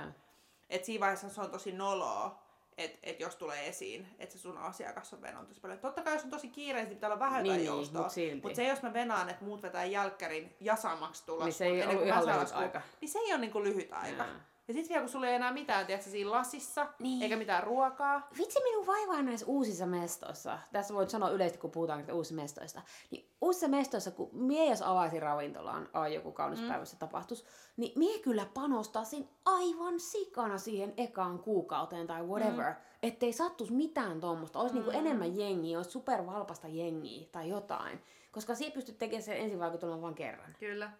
Et 0.70 0.86
siinä 0.86 1.00
vaiheessa 1.02 1.30
se 1.30 1.42
on 1.42 1.52
tosi 1.52 1.72
noloa, 1.72 2.46
että 2.78 3.00
et 3.04 3.20
jos 3.20 3.36
tulee 3.36 3.68
esiin, 3.68 4.08
että 4.20 4.34
se 4.34 4.40
sun 4.40 4.58
asiakas 4.58 5.14
on 5.14 5.22
venannut 5.22 5.48
tosi 5.48 5.62
paljon. 5.62 5.80
Totta 5.80 6.02
kai 6.02 6.14
jos 6.14 6.24
on 6.24 6.30
tosi 6.30 6.48
kiireistä, 6.48 6.90
niin 6.90 6.98
pitää 6.98 7.08
olla 7.08 7.20
vähän 7.20 7.44
Niin, 7.44 7.54
jotain 7.54 7.66
joustoa. 7.66 8.02
mut 8.02 8.12
silti. 8.12 8.48
Mut 8.48 8.56
se 8.56 8.68
jos 8.68 8.82
mä 8.82 8.94
venaan, 8.94 9.30
että 9.30 9.46
muut 9.46 9.62
vetää 9.62 9.86
jälkkärin 9.86 10.56
ja 10.60 10.76
samaksi 10.76 11.26
tulla. 11.26 11.46
Niin 11.46 11.54
se 11.54 11.66
ei 11.66 11.86
ollut 11.86 12.06
ihan 12.06 12.26
lyhyt 12.26 12.52
aika. 12.52 12.82
Niin 13.02 13.10
se 13.10 13.20
ei 13.20 13.34
ole 13.34 13.42
niinku 13.42 13.64
lyhyt 13.64 13.94
aika. 13.94 14.24
Joo. 14.24 14.36
Ja 14.68 14.74
sitten 14.74 14.90
vielä 14.90 15.02
kun 15.02 15.10
sulla 15.10 15.28
ei 15.28 15.36
enää 15.36 15.54
mitään, 15.54 15.86
tiedätkö, 15.86 16.10
siinä 16.10 16.32
lasissa, 16.32 16.88
Niin. 17.00 17.22
eikä 17.24 17.36
mitään 17.36 17.64
ruokaa. 17.64 18.28
Vitsi 18.38 18.64
minun 18.64 18.88
vaivaa 18.88 19.22
näissä 19.22 19.46
uusissa 19.46 19.86
mestoissa. 19.86 20.60
Tässä 20.72 20.94
voit 20.94 21.10
sanoa 21.10 21.30
yleisesti, 21.30 21.60
kun 21.62 21.72
puhutaan 21.72 22.12
uusissa 22.12 22.36
mestoista. 22.36 22.82
Niin 23.12 23.30
uusissa 23.42 23.68
mestoissa, 23.68 24.12
kun 24.12 24.30
mie 24.34 24.70
jos 24.70 24.82
avaisin 24.82 25.22
ravintolaan, 25.22 25.90
ai 25.94 26.14
joku 26.14 26.32
kaunis 26.32 26.62
mm. 26.62 26.68
päivä 26.68 26.86
se 26.86 26.98
tapahtuisi, 26.98 27.46
niin 27.78 27.92
mie 27.96 28.20
kyllä 28.20 28.46
panostaisin 28.54 29.30
aivan 29.46 30.00
sikana 30.00 30.58
siihen 30.58 30.94
ekaan 30.98 31.40
kuukauteen 31.40 32.08
tai 32.08 32.24
whatever. 32.24 32.70
Mm. 32.74 32.80
Ettei 33.04 33.34
sattuisi 33.34 33.74
mitään 33.74 34.22
tuommoista. 34.22 34.60
Olisi 34.60 34.76
mm. 34.76 34.82
niinku 34.82 34.98
enemmän 34.98 35.38
jengiä, 35.38 35.78
olisi 35.78 35.92
supervalpasta 35.92 36.68
jengiä 36.68 37.28
tai 37.32 37.50
jotain. 37.50 38.04
Koska 38.32 38.56
siihen 38.56 38.74
pystyt 38.74 38.98
tekemään 38.98 39.24
sen 39.24 39.38
ensivaikutelman 39.38 40.02
vain 40.02 40.16
kerran. 40.16 40.56
Kyllä. 40.60 40.92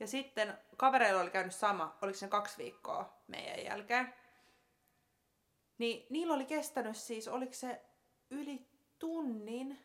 Ja 0.00 0.06
sitten 0.06 0.58
kavereilla 0.76 1.20
oli 1.22 1.30
käynyt 1.30 1.54
sama, 1.54 1.96
oliko 2.02 2.18
se 2.18 2.28
kaksi 2.28 2.58
viikkoa 2.58 3.12
meidän 3.26 3.64
jälkeen. 3.64 4.14
Niin 5.78 6.06
niillä 6.10 6.34
oli 6.34 6.44
kestänyt 6.46 6.96
siis, 6.96 7.28
oliko 7.28 7.52
se 7.52 7.80
yli 8.30 8.66
tunnin, 8.98 9.78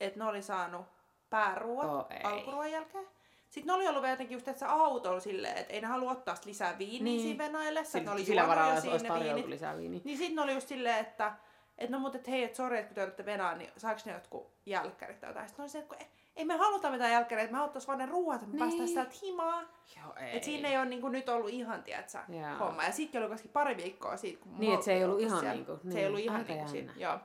että 0.00 0.18
ne 0.18 0.24
oli 0.24 0.42
saanut 0.42 0.86
pääruoat 1.30 1.90
Oh, 1.90 2.06
ei. 2.16 2.22
alkuruoan 2.22 2.70
jälkeen. 2.72 3.06
Sitten 3.50 3.66
ne 3.66 3.72
oli 3.72 3.88
ollut 3.88 4.08
jotenkin 4.08 4.34
just, 4.34 4.48
että 4.48 4.58
se 4.58 4.66
autolla 4.66 5.20
silleen, 5.20 5.56
että 5.56 5.72
ei 5.74 5.80
ne 5.80 5.86
halua 5.86 6.10
ottaa 6.12 6.34
lisää 6.44 6.78
viiniä 6.78 7.02
Niin. 7.04 7.20
siinä 7.20 7.44
Venäjällä, 7.44 7.80
että 7.80 8.00
ne 8.00 8.10
oli 8.10 8.24
Sillä 8.24 8.48
varalla 8.48 8.72
olisi 8.72 8.88
viinit. 8.90 9.46
lisää 9.46 9.76
viiniä. 9.76 10.00
Niin 10.04 10.18
sitten 10.18 10.36
ne 10.36 10.42
oli 10.42 10.54
just 10.54 10.68
silleen, 10.68 10.98
että 10.98 11.32
et 11.78 11.90
no 11.90 11.98
mutta 11.98 12.18
et 12.18 12.28
hei, 12.28 12.44
et 12.44 12.54
sori, 12.54 12.78
että 12.78 12.88
kun 12.88 12.94
te 12.94 13.02
olette 13.02 13.24
Venäjällä, 13.26 13.58
niin 13.58 13.70
saako 13.76 14.00
ne 14.04 14.12
jotkut 14.12 14.52
jälkkärit 14.66 15.20
tai 15.20 15.30
jotain. 15.30 15.48
Sitten 15.48 15.62
ne 15.62 15.64
oli 15.64 15.70
se, 15.70 15.78
että 15.78 15.96
ei, 16.36 16.44
me 16.44 16.56
haluta 16.56 16.90
mitään 16.90 17.12
jälkkäreitä, 17.12 17.52
me 17.52 17.58
haluttaisiin 17.58 17.86
vaan 17.86 17.98
ne 17.98 18.06
ruoat, 18.06 18.42
että 18.42 18.46
me 18.46 18.52
Niin. 18.52 18.78
päästään 18.78 18.88
sieltä 18.88 19.26
himaa. 19.26 19.62
Joo, 19.96 20.14
ei. 20.26 20.36
Et 20.36 20.44
siinä 20.44 20.68
ei 20.68 20.76
ole 20.76 20.84
niinku 20.86 21.08
nyt 21.08 21.28
ollut 21.28 21.50
ihan, 21.50 21.82
tiedätkö, 21.82 22.18
Joo. 22.28 22.58
homma. 22.66 22.84
Ja 22.84 22.92
sitten 22.92 23.20
oli 23.20 23.28
kuitenkin 23.28 23.52
pari 23.52 23.76
viikkoa 23.76 24.16
siitä, 24.16 24.42
kun 24.42 24.58
Niin, 24.58 24.70
me 24.70 24.74
et 24.76 24.82
se 24.82 24.92
ei 24.92 25.04
ollut 25.04 25.20
ihan 25.20 25.40
siellä. 25.40 25.54
niinku- 25.54 25.76
Se 25.76 25.88
niin, 25.88 25.98
ei 25.98 26.06
ollut 26.06 26.20
ihan 26.20 26.38
aika 26.40 26.52
niinku 26.52 26.68
siinä. 26.70 26.92
jännä. 26.96 27.02
Joo. 27.02 27.18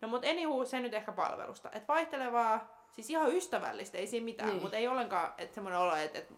No 0.00 0.08
mut 0.08 0.24
anywho, 0.24 0.64
se 0.64 0.80
nyt 0.80 0.94
ehkä 0.94 1.12
palvelusta. 1.12 1.70
Et 1.72 1.88
vaihtelevaa, 1.88 2.68
siis 2.92 3.10
ihan 3.10 3.32
ystävällistä, 3.36 3.98
ei 3.98 4.06
siinä 4.06 4.24
mitään, 4.24 4.50
Niin. 4.50 4.62
mutta 4.62 4.76
ei 4.76 4.88
ollenkaan 4.88 5.34
et 5.38 5.54
semmoinen 5.54 5.80
olo, 5.80 5.96
että 5.96 6.18
et, 6.18 6.32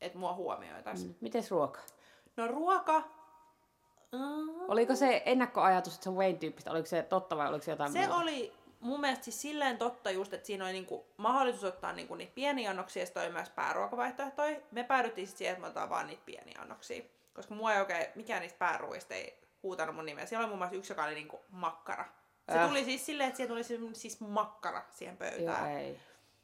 et 0.00 0.14
mua 0.14 0.34
huomioitaisiin. 0.34 1.10
Mm. 1.10 1.16
Mites 1.20 1.50
ruoka? 1.50 1.80
No 2.36 2.46
ruoka, 2.46 3.02
mm, 4.12 4.60
Oliko 4.68 4.94
se 4.94 5.22
ennakkoajatus, 5.26 5.94
että 5.94 6.04
se 6.04 6.10
on 6.10 6.16
Wayne-tyyppistä? 6.16 6.70
Oliko 6.70 6.86
se 6.86 7.02
totta 7.02 7.36
vai 7.36 7.48
oliko 7.48 7.64
se 7.64 7.70
jotain 7.70 7.92
Se 7.92 7.98
muuta? 7.98 8.16
oli 8.16 8.52
mun 8.80 9.00
mielestä 9.00 9.24
siis 9.24 9.40
silleen 9.42 9.78
totta 9.78 10.10
just, 10.10 10.32
että 10.32 10.46
siinä 10.46 10.64
oli 10.64 10.72
niinku 10.72 11.06
mahdollisuus 11.16 11.64
ottaa 11.64 11.92
niinku 11.92 12.14
niitä 12.14 12.32
pieniä 12.34 12.70
annoksia 12.70 13.02
ja 13.02 13.06
sitten 13.06 13.22
oli 13.22 13.32
myös 13.32 13.50
pääruokavaihtoehtoja. 13.50 14.60
Me 14.70 14.84
päädyttiin 14.84 15.26
sitten 15.26 15.38
siihen, 15.38 15.52
että 15.52 15.60
me 15.60 15.66
otetaan 15.66 15.90
vaan 15.90 16.06
niitä 16.06 16.22
pieniä 16.26 16.58
annoksia. 16.60 17.02
Koska 17.34 17.54
mua 17.54 17.72
ei 17.74 17.80
oikein, 17.80 18.06
mikään 18.14 18.40
niistä 18.42 18.58
pääruuista 18.58 19.14
ei 19.14 19.38
huutanut 19.62 19.94
mun 19.94 20.06
nimeä. 20.06 20.26
Siellä 20.26 20.42
oli 20.42 20.48
muun 20.48 20.58
muassa 20.58 20.76
yksi, 20.76 20.92
joka 20.92 21.04
oli 21.04 21.14
niinku 21.14 21.40
makkara. 21.50 22.04
Se 22.52 22.58
Äh. 22.58 22.68
tuli 22.68 22.84
siis 22.84 23.06
silleen, 23.06 23.26
että 23.28 23.36
siihen 23.36 23.48
tuli 23.50 23.64
siis- 23.64 24.02
siis 24.02 24.20
makkara 24.20 24.82
siihen 24.90 25.16
Joo, 25.20 25.30
pöytään. 25.30 25.70
ei. 25.70 25.98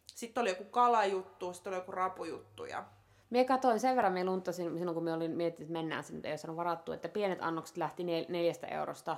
Sitten 0.06 0.40
oli 0.40 0.48
joku 0.50 0.64
kalajuttu, 0.64 1.52
sitten 1.54 1.70
oli 1.72 1.80
joku 1.80 1.92
rapujuttu 1.92 2.64
ja 2.64 2.84
Mie 3.30 3.44
katsoin 3.44 3.80
sen 3.80 3.96
verran, 3.96 4.12
me 4.12 4.24
luntasin 4.24 4.78
silloin 4.78 4.94
kun 4.94 5.04
me 5.04 5.12
olin 5.12 5.30
miettinyt, 5.30 5.68
että 5.68 5.72
mennään 5.78 6.04
sinne, 6.04 6.28
ei 6.28 6.32
ole 6.32 6.38
saanut 6.38 6.56
varattu, 6.56 6.92
että 6.92 7.08
pienet 7.08 7.42
annokset 7.42 7.76
lähti 7.76 8.02
nel- 8.02 8.26
neljästä 8.32 8.66
eurosta, 8.66 9.16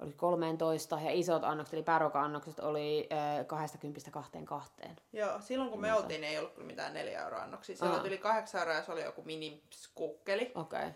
oli 0.00 0.12
13, 0.12 1.00
ja 1.00 1.10
isot 1.10 1.44
annokset, 1.44 1.74
eli 1.74 1.82
pääruoka-annokset 1.82 2.60
oli 2.60 3.08
äh, 3.12 3.46
20 3.46 4.10
kahteen 4.10 4.44
kahteen. 4.44 4.96
Joo, 5.12 5.40
silloin 5.40 5.70
kun 5.70 5.80
me 5.80 5.90
Muuta. 5.90 6.02
oltiin, 6.02 6.24
ei 6.24 6.38
ollut 6.38 6.54
kyllä 6.54 6.66
mitään 6.66 6.94
neljä 6.94 7.24
euroa 7.24 7.42
annoksia. 7.42 7.76
Se 7.76 7.84
oli 7.84 8.08
yli 8.08 8.18
kahdeksan 8.18 8.60
euroa 8.60 8.76
ja 8.76 8.82
se 8.82 8.92
oli 8.92 9.02
joku 9.02 9.22
mini-skukkeli. 9.22 10.52
Okei. 10.54 10.78
Okay. 10.78 10.90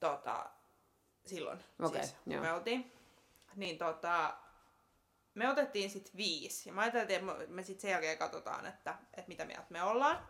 tota, 0.00 0.46
silloin 1.26 1.58
Okei, 1.82 2.02
siis, 2.02 2.16
kun 2.24 2.32
joo. 2.32 2.42
me 2.42 2.52
oltiin. 2.52 2.92
Niin 3.56 3.78
tota, 3.78 4.36
me 5.34 5.48
otettiin 5.48 5.90
sitten 5.90 6.16
viisi. 6.16 6.68
Ja 6.68 6.72
mä 6.72 6.80
ajattelin, 6.80 7.10
että 7.10 7.46
me 7.48 7.62
sitten 7.62 7.82
sen 7.82 7.90
jälkeen 7.90 8.18
katsotaan, 8.18 8.66
että, 8.66 8.94
että 9.14 9.28
mitä 9.28 9.44
mieltä 9.44 9.66
me 9.70 9.82
ollaan. 9.82 10.28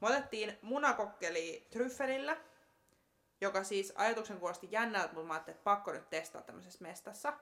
Me 0.00 0.08
otettiin 0.08 0.58
munakokkeli 0.62 1.66
tryffelillä, 1.70 2.36
joka 3.42 3.64
siis 3.64 3.92
ajatuksen 3.96 4.38
kuulosti 4.38 4.68
jännältä, 4.70 5.14
mutta 5.14 5.26
mä 5.28 5.34
ajattelin, 5.34 5.56
että 5.56 5.64
pakko 5.64 5.92
nyt 5.92 6.10
testaa 6.10 6.42
tämmöisessä 6.42 6.78
mestassa. 6.82 7.32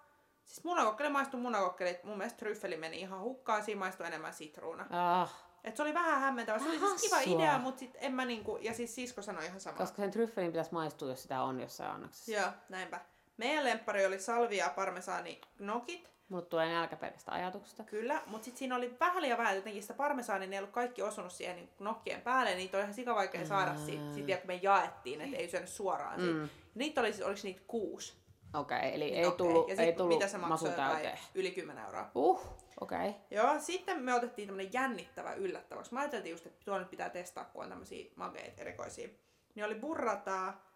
Siis 0.45 0.65
munakokkeli 0.65 1.11
maistui 1.11 1.41
munakokkelit. 1.41 2.05
Mun 2.05 2.19
mielestä 2.19 2.39
tryffeli 2.39 2.77
meni 2.77 3.01
ihan 3.01 3.21
hukkaan, 3.21 3.65
siinä 3.65 3.79
maistui 3.79 4.07
enemmän 4.07 4.35
sitruuna. 4.35 4.87
Ah, 4.91 5.35
Et 5.65 5.77
se 5.77 5.83
oli 5.83 5.95
vähän 5.95 6.21
hämmentävä. 6.21 6.59
Se 6.59 6.69
oli 6.69 6.79
siis 6.79 7.03
kiva 7.03 7.17
hassua. 7.17 7.35
idea, 7.35 7.59
mutta 7.59 7.79
sit 7.79 7.97
en 8.01 8.15
mä 8.15 8.25
niinku, 8.25 8.57
ja 8.61 8.75
siis 8.75 8.95
sisko 8.95 9.23
sanoi 9.23 9.47
ihan 9.47 9.61
samaa. 9.61 9.79
koska 9.79 9.97
sen 9.97 10.11
tryffelin 10.11 10.51
pitäisi 10.51 10.73
maistua, 10.73 11.09
jos 11.09 11.23
sitä 11.23 11.43
on 11.43 11.61
jossain 11.61 11.91
annoksessa. 11.91 12.33
Joo, 12.33 12.49
näinpä. 12.69 13.01
Meidän 13.41 13.65
lemppari 13.65 14.07
oli 14.07 14.19
salvia 14.19 14.73
parmesaani 14.77 15.41
gnokit, 15.59 16.11
Mulle 16.29 16.45
tulee 16.45 16.69
nälkä 16.69 16.97
pelkästä 16.97 17.33
ajatuksesta. 17.33 17.85
kyllä, 17.85 18.23
mutta 18.27 18.45
sitten 18.45 18.59
siinä 18.59 18.77
oli 18.77 18.97
vähän 19.01 19.23
liian 19.23 19.39
vähän 19.39 19.57
jotenkin 19.57 19.83
sitä 19.83 19.95
parmesaania, 19.95 20.49
ne 20.49 20.57
ei 20.57 20.61
ollut 20.61 20.75
kaikki 20.75 21.03
osunut 21.03 21.33
siihen 21.33 21.57
niin 21.57 21.69
gnokkien 21.79 22.21
päälle, 22.21 22.55
niitä 22.55 22.77
oli 22.77 22.83
ihan 22.83 22.95
sikavaikea 22.95 23.47
saada 23.47 23.71
Aa. 23.71 23.77
siitä, 23.77 24.13
sit, 24.15 24.27
kun 24.27 24.47
me 24.47 24.55
jaettiin, 24.55 25.21
että 25.21 25.37
ei 25.37 25.49
syönyt 25.49 25.69
suoraan 25.69 26.21
siitä. 26.21 26.35
Mm. 26.39 26.49
Niitä 26.75 27.01
oli 27.01 27.13
siis, 27.13 27.27
oliko 27.27 27.41
niitä 27.45 27.61
kuusi? 27.67 28.15
Okei, 28.55 28.79
okay, 28.79 28.91
eli 28.91 29.05
Niin 29.05 29.19
ei 29.19 29.27
okei. 29.27 29.39
tullut, 29.39 29.69
ja 29.69 29.75
ei 29.79 29.87
sit, 29.87 29.97
tullut 29.97 30.15
mitä 30.19 30.29
se 30.29 30.39
maksoi 30.39 30.71
täyteen. 30.71 31.19
yli 31.35 31.51
10 31.51 31.85
euroa. 31.85 32.11
Uh, 32.15 32.41
okei. 32.81 33.09
Okay. 33.09 33.13
Joo, 33.31 33.59
sitten 33.59 34.03
me 34.03 34.15
otettiin 34.15 34.49
tämmönen 34.49 34.73
jännittävä 34.73 35.35
yllättäväksi. 35.35 35.95
Mä 35.95 36.01
ajattelin 36.01 36.31
just, 36.31 36.47
että 36.47 36.65
tuo 36.65 36.79
nyt 36.79 36.91
pitää 36.91 37.11
testaa, 37.11 37.45
kun 37.45 37.63
on 37.63 37.69
tämmösiä 37.69 38.11
makeita 38.17 38.61
erikoisia. 38.63 39.09
Niin 39.55 39.65
oli 39.65 39.75
burrataa, 39.75 40.70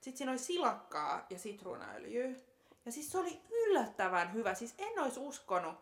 sit 0.00 0.16
siinä 0.16 0.32
oli 0.32 0.38
silakkaa 0.38 1.26
ja 1.30 1.38
sitruunaöljyä. 1.38 2.28
Ja 2.86 2.92
siis 2.92 3.12
se 3.12 3.18
oli 3.18 3.42
yllättävän 3.50 4.32
hyvä. 4.32 4.54
Siis 4.54 4.74
en 4.78 4.98
ois 5.00 5.16
uskonut. 5.16 5.74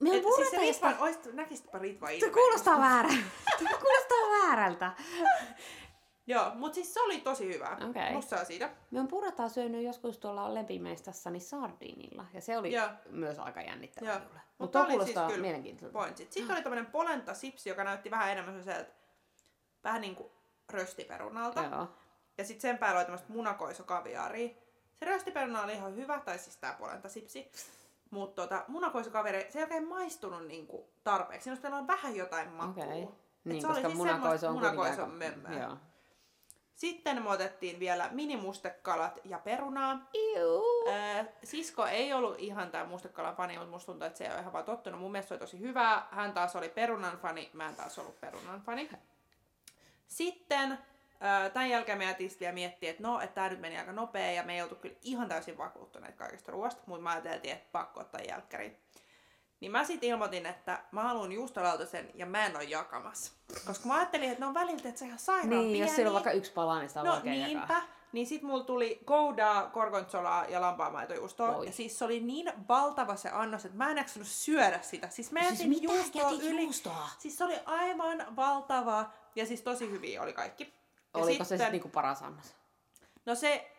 Me 0.00 0.10
on 0.10 0.16
Et, 0.16 0.22
siis 0.22 0.36
se 0.36 0.56
burrataista. 0.56 0.88
Ritva, 0.88 1.04
ois, 1.04 1.18
näkisitpä 1.32 1.78
Ritva 1.78 2.06
Se 2.06 2.14
ilmeen. 2.14 2.32
kuulostaa 2.32 2.78
väärältä. 2.88 3.16
Se 3.58 3.64
kuulostaa 3.64 4.48
väärältä. 4.48 4.92
Joo, 6.26 6.50
mut 6.54 6.74
siis 6.74 6.94
se 6.94 7.00
oli 7.00 7.20
tosi 7.20 7.54
hyvä. 7.54 7.76
Okei. 7.90 8.12
Plussaa 8.12 8.44
siitä. 8.44 8.70
Me 8.90 9.00
on 9.00 9.08
purrataa 9.08 9.48
syönyt 9.48 9.84
joskus 9.84 10.18
tuolla 10.18 10.54
lempimeestassani 10.54 11.40
sardinilla. 11.40 12.24
Ja 12.34 12.40
se 12.40 12.58
oli 12.58 12.72
Joo. 12.72 12.88
myös 13.10 13.38
aika 13.38 13.62
jännittävää. 13.62 14.18
Mut 14.18 14.28
Mutta 14.58 14.72
tää 14.78 14.82
tuo 14.82 14.86
oli 14.86 14.92
kuulostaa 14.92 15.26
siis 15.26 15.34
kyllä 15.34 15.46
mielenkiintoiselta. 15.46 15.98
Pointsit. 15.98 16.32
Sitten 16.32 16.54
oli 16.56 16.62
tämmönen 16.62 16.86
polenta 16.86 17.34
sipsi, 17.34 17.68
joka 17.68 17.84
näytti 17.84 18.10
vähän 18.10 18.30
enemmän 18.32 18.62
sellaiselta, 18.62 18.90
vähän 19.84 20.00
niinku 20.00 20.32
röstiperunalta. 20.68 21.62
Joo. 21.62 21.88
Ja 22.40 22.44
sitten 22.44 22.60
sen 22.60 22.78
päällä 22.78 22.98
oli 22.98 23.04
tämmöistä 23.04 23.32
munakoisokaviaaria. 23.32 24.48
Se 24.96 25.04
röstiperuna 25.04 25.62
oli 25.62 25.72
ihan 25.72 25.96
hyvä, 25.96 26.20
tai 26.20 26.38
siis 26.38 26.56
tää 26.56 26.76
polenta 26.78 27.08
sipsi. 27.08 27.50
Mutta 28.10 28.42
tota, 28.42 28.64
munakoisokaviari, 28.68 29.46
se 29.50 29.58
ei 29.58 29.62
oikein 29.62 29.88
maistunut 29.88 30.46
niinku 30.46 30.88
tarpeeksi. 31.04 31.44
Siinä 31.44 31.52
olisi 31.52 31.62
pitänyt 31.62 31.86
vähän 31.86 32.16
jotain 32.16 32.48
makua. 32.48 32.84
Et 32.84 33.08
Niin, 33.44 33.60
se 33.60 33.66
oli 33.66 33.74
koska 33.74 33.88
siis 33.88 33.98
munakoiso 33.98 34.48
on 34.48 34.54
munakoison 34.54 35.04
aika... 35.04 35.06
mömmöä. 35.06 35.60
Joo. 35.60 35.76
Sitten 36.74 37.22
me 37.22 37.30
otettiin 37.30 37.80
vielä 37.80 38.08
minimustekalat 38.12 39.20
ja 39.24 39.38
perunaa. 39.38 40.08
Iu. 40.14 40.62
Ää, 40.90 41.24
sisko 41.44 41.86
ei 41.86 42.12
ollut 42.12 42.38
ihan 42.38 42.70
tämä 42.70 42.84
mustekalan 42.84 43.36
fani, 43.36 43.56
mutta 43.56 43.70
musta 43.70 43.86
tuntuu, 43.86 44.06
että 44.06 44.18
se 44.18 44.24
ei 44.24 44.32
ole 44.32 44.40
ihan 44.40 44.52
vaan 44.52 44.64
tottunut. 44.64 45.00
Mun 45.00 45.12
mielestä 45.12 45.28
se 45.28 45.34
oli 45.34 45.40
tosi 45.40 45.60
hyvää. 45.60 46.08
Hän 46.10 46.32
taas 46.32 46.56
oli 46.56 46.68
perunan 46.68 47.18
fani, 47.18 47.50
mä 47.52 47.68
en 47.68 47.76
taas 47.76 47.98
ollut 47.98 48.20
perunan 48.20 48.60
fani. 48.60 48.90
Sitten 50.08 50.78
tämän 51.52 51.70
jälkeen 51.70 51.98
me 51.98 52.04
sitten 52.18 52.38
vielä 52.40 52.54
miettiä, 52.54 52.90
että 52.90 53.02
no, 53.02 53.20
että 53.20 53.34
tämä 53.34 53.48
nyt 53.48 53.60
meni 53.60 53.78
aika 53.78 53.92
nopea 53.92 54.32
ja 54.32 54.42
me 54.42 54.54
ei 54.54 54.62
oltu 54.62 54.74
kyllä 54.74 54.94
ihan 55.02 55.28
täysin 55.28 55.58
vakuuttuneet 55.58 56.14
kaikesta 56.16 56.52
ruoasta, 56.52 56.82
mutta 56.86 57.02
mä 57.02 57.10
ajateltiin, 57.10 57.54
että 57.54 57.68
pakko 57.72 58.00
ottaa 58.00 58.20
jälkkäri. 58.20 58.76
Niin 59.60 59.72
mä 59.72 59.84
sitten 59.84 60.08
ilmoitin, 60.10 60.46
että 60.46 60.82
mä 60.92 61.02
haluan 61.02 61.32
juustolautasen 61.32 62.10
ja 62.14 62.26
mä 62.26 62.46
en 62.46 62.56
ole 62.56 62.64
jakamassa. 62.64 63.32
Koska 63.66 63.88
mä 63.88 63.94
ajattelin, 63.94 64.28
että 64.28 64.40
ne 64.40 64.46
on 64.46 64.54
välillä, 64.54 64.88
että 64.88 64.98
se 64.98 65.06
ihan 65.06 65.18
sairaan 65.18 65.48
Niin, 65.50 65.62
pieni. 65.72 65.78
jos 65.78 65.94
siellä 65.96 66.08
on 66.10 66.14
vaikka 66.14 66.30
yksi 66.32 66.52
pala, 66.52 66.78
niin 66.78 66.88
sitä 66.88 67.00
on 67.00 67.06
No 67.06 67.20
niinpä. 67.24 67.60
jakaa. 67.60 67.82
Niin 68.12 68.26
sit 68.26 68.42
mulla 68.42 68.64
tuli 68.64 69.00
goudaa, 69.06 69.66
gorgonzolaa 69.66 70.44
ja 70.44 70.60
lampaamaitojuustoa. 70.60 71.56
Oi. 71.56 71.66
Ja 71.66 71.72
siis 71.72 71.98
se 71.98 72.04
oli 72.04 72.20
niin 72.20 72.52
valtava 72.68 73.16
se 73.16 73.30
annos, 73.32 73.64
että 73.64 73.76
mä 73.78 73.90
en 73.90 73.96
jaksanut 73.96 74.28
syödä 74.28 74.78
sitä. 74.82 75.08
Siis 75.08 75.32
mä 75.32 75.40
Siis 75.42 75.66
mitä? 75.68 75.82
juustoa 75.84 76.30
yli. 76.30 76.62
juustoa? 76.64 77.08
Siis 77.18 77.36
se 77.38 77.44
oli 77.44 77.58
aivan 77.66 78.36
valtava. 78.36 79.10
Ja 79.36 79.46
siis 79.46 79.62
tosi 79.62 79.90
hyviä 79.90 80.22
oli 80.22 80.32
kaikki. 80.32 80.79
Ja 81.14 81.20
Oliko 81.20 81.44
se 81.44 81.48
sitten 81.48 81.72
niinku 81.72 81.88
paras 81.88 82.22
annos? 82.22 82.54
No 83.26 83.34
se 83.34 83.72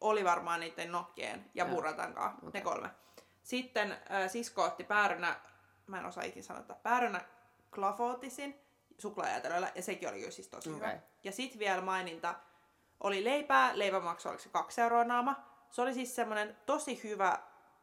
oli 0.00 0.24
varmaan 0.24 0.60
niiden 0.60 0.92
nokkien 0.92 1.50
ja 1.54 1.64
burratan 1.64 2.14
kanssa, 2.14 2.46
Okei. 2.46 2.60
ne 2.60 2.64
kolme. 2.64 2.90
Sitten 3.42 3.92
äh, 3.92 4.30
sisko 4.30 4.62
otti 4.62 4.84
päärynä, 4.84 5.36
mä 5.86 5.98
en 5.98 6.06
osaa 6.06 6.24
ikinä 6.24 6.46
sanoa, 6.46 6.60
että 6.60 6.74
päärynä 6.74 7.20
klafootisin 7.74 8.60
suklaajäätelöllä, 8.98 9.72
ja 9.74 9.82
sekin 9.82 10.08
oli 10.08 10.22
jo 10.22 10.30
siis 10.30 10.48
tosi 10.48 10.70
Okei. 10.70 10.80
hyvä. 10.80 10.98
Ja 11.24 11.32
sitten 11.32 11.58
vielä 11.58 11.82
maininta, 11.82 12.34
oli 13.00 13.24
leipää, 13.24 13.70
leipämaksu 13.74 14.28
oliko 14.28 14.42
se 14.42 14.48
kaksi 14.48 14.80
euroa 14.80 15.04
naama. 15.04 15.36
Se 15.70 15.82
oli 15.82 15.94
siis 15.94 16.16
semmonen 16.16 16.56
tosi 16.66 17.02
hyvä, 17.02 17.38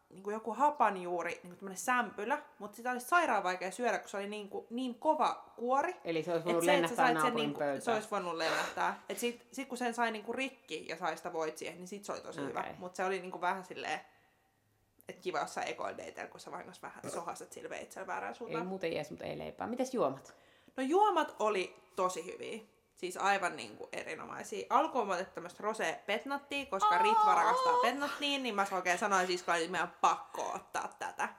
niin 0.09 0.23
kuin 0.23 0.33
joku 0.33 0.53
hapanjuuri, 0.53 1.31
niin 1.31 1.41
kuin 1.41 1.55
tämmönen 1.57 1.77
sämpylä, 1.77 2.41
mutta 2.59 2.75
sitä 2.75 2.91
oli 2.91 2.99
sairaan 2.99 3.43
vaikea 3.43 3.71
syödä, 3.71 3.99
kun 3.99 4.09
se 4.09 4.17
oli 4.17 4.27
niin, 4.27 4.49
kuin, 4.49 4.67
niin 4.69 4.95
kova 4.95 5.53
kuori. 5.55 5.95
Eli 6.03 6.23
se 6.23 6.31
olisi 6.31 6.45
voinut 6.45 6.63
se, 6.63 6.71
että 6.77 6.81
lennähtää 6.81 7.13
sait 7.13 7.21
sen 7.25 7.35
niinku, 7.35 7.59
pöytään. 7.59 7.81
se 7.81 7.91
olisi 7.91 8.11
voinut 8.11 8.35
lennähtää. 8.35 9.01
Et 9.09 9.19
sit, 9.19 9.47
sit 9.51 9.67
kun 9.67 9.77
sen 9.77 9.93
sai 9.93 10.11
niinku 10.11 10.33
rikki 10.33 10.85
ja 10.87 10.97
sai 10.97 11.17
sitä 11.17 11.33
voit 11.33 11.57
siihen, 11.57 11.77
niin 11.77 11.87
sit 11.87 12.05
se 12.05 12.11
oli 12.11 12.21
tosi 12.21 12.39
Okei. 12.39 12.49
hyvä. 12.49 12.65
Mutta 12.77 12.97
se 12.97 13.05
oli 13.05 13.19
niinku 13.19 13.41
vähän 13.41 13.65
silleen, 13.65 13.99
että 15.09 15.21
kiva 15.21 15.39
jossain 15.39 15.67
ekoildeitellä, 15.67 16.29
kun 16.29 16.39
sä 16.39 16.51
vahingossa 16.51 16.81
vähän 16.81 17.11
sohastat 17.11 17.51
sillä 17.51 17.69
veitsellä 17.69 18.07
väärään 18.07 18.33
Ei 18.33 18.37
suuntaan. 18.37 18.67
muuten 18.67 18.93
jees, 18.93 19.09
mutta 19.09 19.25
ei 19.25 19.37
leipää. 19.37 19.67
Mites 19.67 19.93
juomat? 19.93 20.35
No 20.77 20.83
juomat 20.83 21.35
oli 21.39 21.75
tosi 21.95 22.25
hyviä. 22.25 22.63
Siis 22.95 23.17
aivan 23.17 23.55
niinku 23.55 23.89
erinomaisia. 23.91 24.67
Alkuun 24.69 25.07
mä 25.07 25.13
otin 25.13 25.25
tämmöistä 25.25 25.63
rosé 25.63 25.95
petnattia, 26.05 26.65
koska 26.65 26.97
Ritva 26.97 27.35
rakastaa 27.35 27.73
petnattiin, 27.81 28.43
niin 28.43 28.55
mä 28.55 28.65
oikein 28.71 28.97
sanoin 28.97 29.27
siis, 29.27 29.41
että 29.41 29.71
meidän 29.71 29.93
pakko 30.01 30.51
ottaa 30.55 30.95
tätä. 30.99 31.29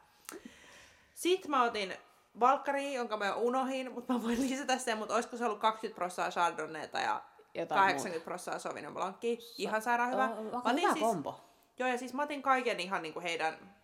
Sitten 1.14 1.50
mä 1.50 1.62
otin 1.62 1.96
valkkari, 2.40 2.94
jonka 2.94 3.16
mä 3.16 3.34
unohin, 3.34 3.92
mutta 3.92 4.12
mä 4.12 4.22
voin 4.22 4.40
lisätä 4.40 4.78
sen, 4.78 4.98
mutta 4.98 5.14
olisiko 5.14 5.36
se 5.36 5.44
ollut 5.44 5.58
20 5.58 5.96
prosenttia 5.96 6.30
chardonnayta 6.30 7.00
ja 7.00 7.22
Jotain 7.54 7.80
80 7.80 8.24
prosenttia 8.24 8.58
sauvignon 8.58 8.94
blancia. 8.94 9.36
Ihan 9.58 9.82
sairaan 9.82 10.12
hyvä. 10.12 10.30
Oh, 10.52 10.64
Mä 10.64 10.72
hyvä 10.72 10.92
siis, 10.92 11.04
kombo. 11.04 11.40
Joo, 11.78 11.88
ja 11.88 11.98
siis 11.98 12.14
mä 12.14 12.22
otin 12.22 12.42
kaiken 12.42 12.80
ihan 12.80 13.02
niinku 13.02 13.20
heidän 13.20 13.76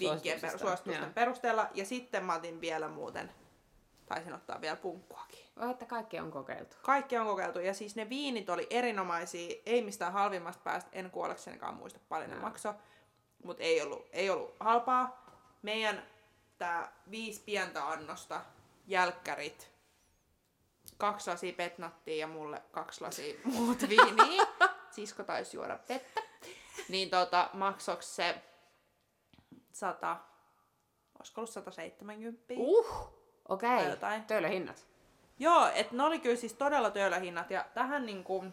vinkkien 0.00 0.40
per, 0.40 0.58
suositusten 0.58 1.14
perusteella. 1.14 1.68
Ja 1.74 1.84
sitten 1.84 2.24
mä 2.24 2.34
otin 2.34 2.60
vielä 2.60 2.88
muuten, 2.88 3.32
taisin 4.10 4.34
ottaa 4.34 4.60
vielä 4.60 4.76
punkkuakin. 4.76 5.38
Oh, 5.56 5.70
että 5.70 5.86
kaikki 5.86 6.20
on 6.20 6.30
kokeiltu. 6.30 6.76
Kaikki 6.82 7.18
on 7.18 7.26
kokeiltu 7.26 7.58
ja 7.58 7.74
siis 7.74 7.96
ne 7.96 8.08
viinit 8.08 8.50
oli 8.50 8.66
erinomaisia, 8.70 9.62
ei 9.66 9.82
mistään 9.82 10.12
halvimmasta 10.12 10.62
päästä, 10.62 10.90
en 10.92 11.10
kuolleksenikaan 11.10 11.74
muista 11.74 12.00
paljon 12.08 12.30
ne 12.30 12.36
Joo. 12.36 12.44
makso, 12.44 12.74
mutta 13.44 13.62
ei 13.62 13.82
ollut, 13.82 14.06
ei 14.12 14.30
ollut 14.30 14.56
halpaa. 14.60 15.26
Meidän 15.62 16.02
tää 16.58 16.92
viisi 17.10 17.42
pientä 17.44 17.88
annosta, 17.88 18.40
jälkkärit, 18.86 19.70
kaksi 20.98 21.30
lasia 21.30 21.52
petnattia 21.52 22.16
ja 22.16 22.26
mulle 22.26 22.62
kaksi 22.70 23.00
lasia 23.00 23.34
muut 23.44 23.88
viiniä. 23.88 24.46
Sisko 24.90 25.22
taisi 25.22 25.56
juoda 25.56 25.78
vettä. 25.88 26.22
Niin 26.88 27.10
tota, 27.10 27.50
maksoks 27.52 28.16
se 28.16 28.42
100, 29.72 30.16
olisiko 31.18 31.40
ollut 31.40 31.50
170? 31.50 32.54
Uh! 32.56 33.19
Okei, 33.50 33.68
Tai 33.68 33.78
okay. 33.78 33.90
jotain. 33.90 34.24
töölöhinnat. 34.24 34.86
Joo, 35.38 35.70
että 35.74 35.96
ne 35.96 36.02
oli 36.02 36.18
kyllä 36.18 36.36
siis 36.36 36.54
todella 36.54 36.90
töölöhinnat 36.90 37.50
ja 37.50 37.64
tähän 37.74 38.06
niinku 38.06 38.44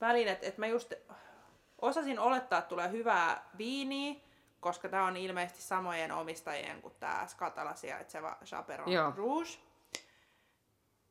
väliin, 0.00 0.28
että 0.28 0.46
et 0.46 0.58
mä 0.58 0.66
just 0.66 0.92
osasin 1.82 2.18
olettaa, 2.18 2.58
että 2.58 2.68
tulee 2.68 2.90
hyvää 2.90 3.50
viiniä, 3.58 4.14
koska 4.60 4.88
tämä 4.88 5.06
on 5.06 5.16
ilmeisesti 5.16 5.62
samojen 5.62 6.12
omistajien 6.12 6.82
kuin 6.82 6.94
tämä 7.00 7.26
Skatalla 7.26 7.74
sijaitseva 7.74 8.36
Chaperon 8.44 8.92
Joo. 8.92 9.12
Rouge. 9.16 9.50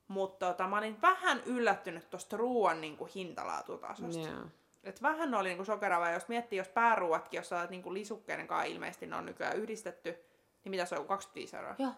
Mutta 0.08 0.46
tota, 0.46 0.68
mä 0.68 0.78
olin 0.78 1.02
vähän 1.02 1.42
yllättynyt 1.46 2.10
tuosta 2.10 2.38
ruoan 2.38 2.82
niinku 2.82 3.10
hintalaatutasosta. 3.16 4.30
Joo. 4.30 4.46
Et 4.84 5.02
vähän 5.02 5.34
oli 5.34 5.48
niinku 5.48 5.66
sokeravaa, 5.66 6.12
jos 6.12 6.28
miettii, 6.28 6.58
jos 6.58 6.68
pääruuatkin, 6.68 7.38
jos 7.38 7.54
olet 7.54 7.70
niinku 7.70 7.94
lisukkeiden 7.94 8.48
kanssa 8.48 8.66
ilmeisesti 8.66 9.08
ne 9.08 9.16
on 9.16 9.26
nykyään 9.26 9.58
yhdistetty, 9.58 10.10
niin 10.64 10.70
mitä 10.70 10.86
se 10.86 10.96
on, 10.96 11.08
25 11.08 11.56
euroa? 11.56 11.76
Joo. 11.80 11.92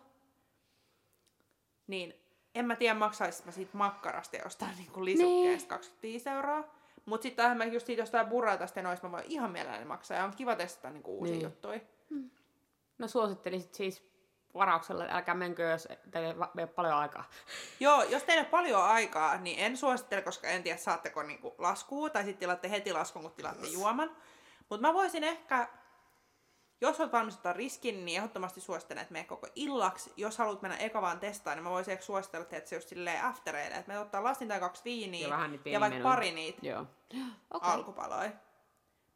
Niin 1.87 2.13
en 2.55 2.65
mä 2.65 2.75
tiedä, 2.75 2.93
maksaisin 2.95 3.45
mä 3.45 3.51
siitä 3.51 3.77
makkarasta 3.77 4.37
jostain 4.37 4.77
niinku 4.77 5.05
lisukkeesta 5.05 5.75
Niin. 5.75 5.79
25 5.79 6.29
euroa. 6.29 6.63
Mut 7.05 7.21
sitten 7.21 7.57
mä 7.57 7.65
just 7.65 7.85
siitä 7.85 8.01
jostain 8.01 8.27
burratasta 8.27 8.79
ja 8.79 8.83
noista 8.83 9.07
mä 9.07 9.11
voin 9.11 9.23
ihan 9.27 9.51
mielelläni 9.51 9.85
maksaa. 9.85 10.17
Ja 10.17 10.23
on 10.23 10.35
kiva 10.35 10.55
testata 10.55 10.89
niinku 10.89 11.17
uusia 11.19 11.33
Niin. 11.33 11.43
juttuja. 11.43 11.79
No 12.97 13.07
suosittelisit 13.07 13.73
siis 13.73 14.09
varauksella, 14.53 15.05
älkää 15.09 15.35
menkö, 15.35 15.63
jos 15.63 15.87
teillä 16.11 16.29
ei 16.29 16.49
mene 16.53 16.67
paljon 16.67 16.93
aikaa. 16.93 17.23
Joo, 17.79 18.03
jos 18.03 18.23
teillä 18.23 18.41
on 18.41 18.45
paljon 18.51 18.83
aikaa, 18.83 19.37
niin 19.37 19.59
en 19.59 19.77
suosittele, 19.77 20.21
koska 20.21 20.47
en 20.47 20.63
tiedä 20.63 20.77
saatteko 20.77 21.23
niinku 21.23 21.55
laskua, 21.57 22.09
tai 22.09 22.23
sitten 22.23 22.39
tilaatte 22.39 22.69
heti 22.69 22.93
laskun, 22.93 23.21
kun 23.21 23.31
tilaatte 23.31 23.67
juoman. 23.67 24.11
Mutta 24.69 24.87
mä 24.87 24.93
voisin 24.93 25.23
ehkä, 25.23 25.67
jos 26.87 26.99
olet 26.99 27.11
valmis 27.11 27.35
ottaa 27.35 27.53
riskin, 27.53 28.05
niin 28.05 28.17
ehdottomasti 28.17 28.61
suosittelen, 28.61 29.01
että 29.01 29.11
mene 29.11 29.25
koko 29.25 29.47
illaksi. 29.55 30.13
Jos 30.17 30.37
haluat 30.37 30.61
mennä 30.61 30.77
eka 30.77 31.01
vaan 31.01 31.19
testaa, 31.19 31.55
niin 31.55 31.63
mä 31.63 31.69
voisin 31.69 31.91
ehkä 31.91 32.05
suositella, 32.05 32.47
että 32.51 32.69
se 32.69 32.75
just 32.75 32.89
silleen 32.89 33.25
aftereille, 33.25 33.75
että 33.75 33.91
me 33.91 33.99
ottaa 33.99 34.23
lastin 34.23 34.47
tai 34.47 34.59
kaksi 34.59 34.81
viiniä 34.85 35.27
Ja 35.27 35.33
vähän 35.33 35.51
niitä 35.51 35.69
ja 35.69 35.79
vaikka 35.79 36.03
pari 36.03 36.31
niitä 36.31 36.59
Joo. 36.61 36.85
okay. 37.53 37.71
alkupaloja. 37.71 38.31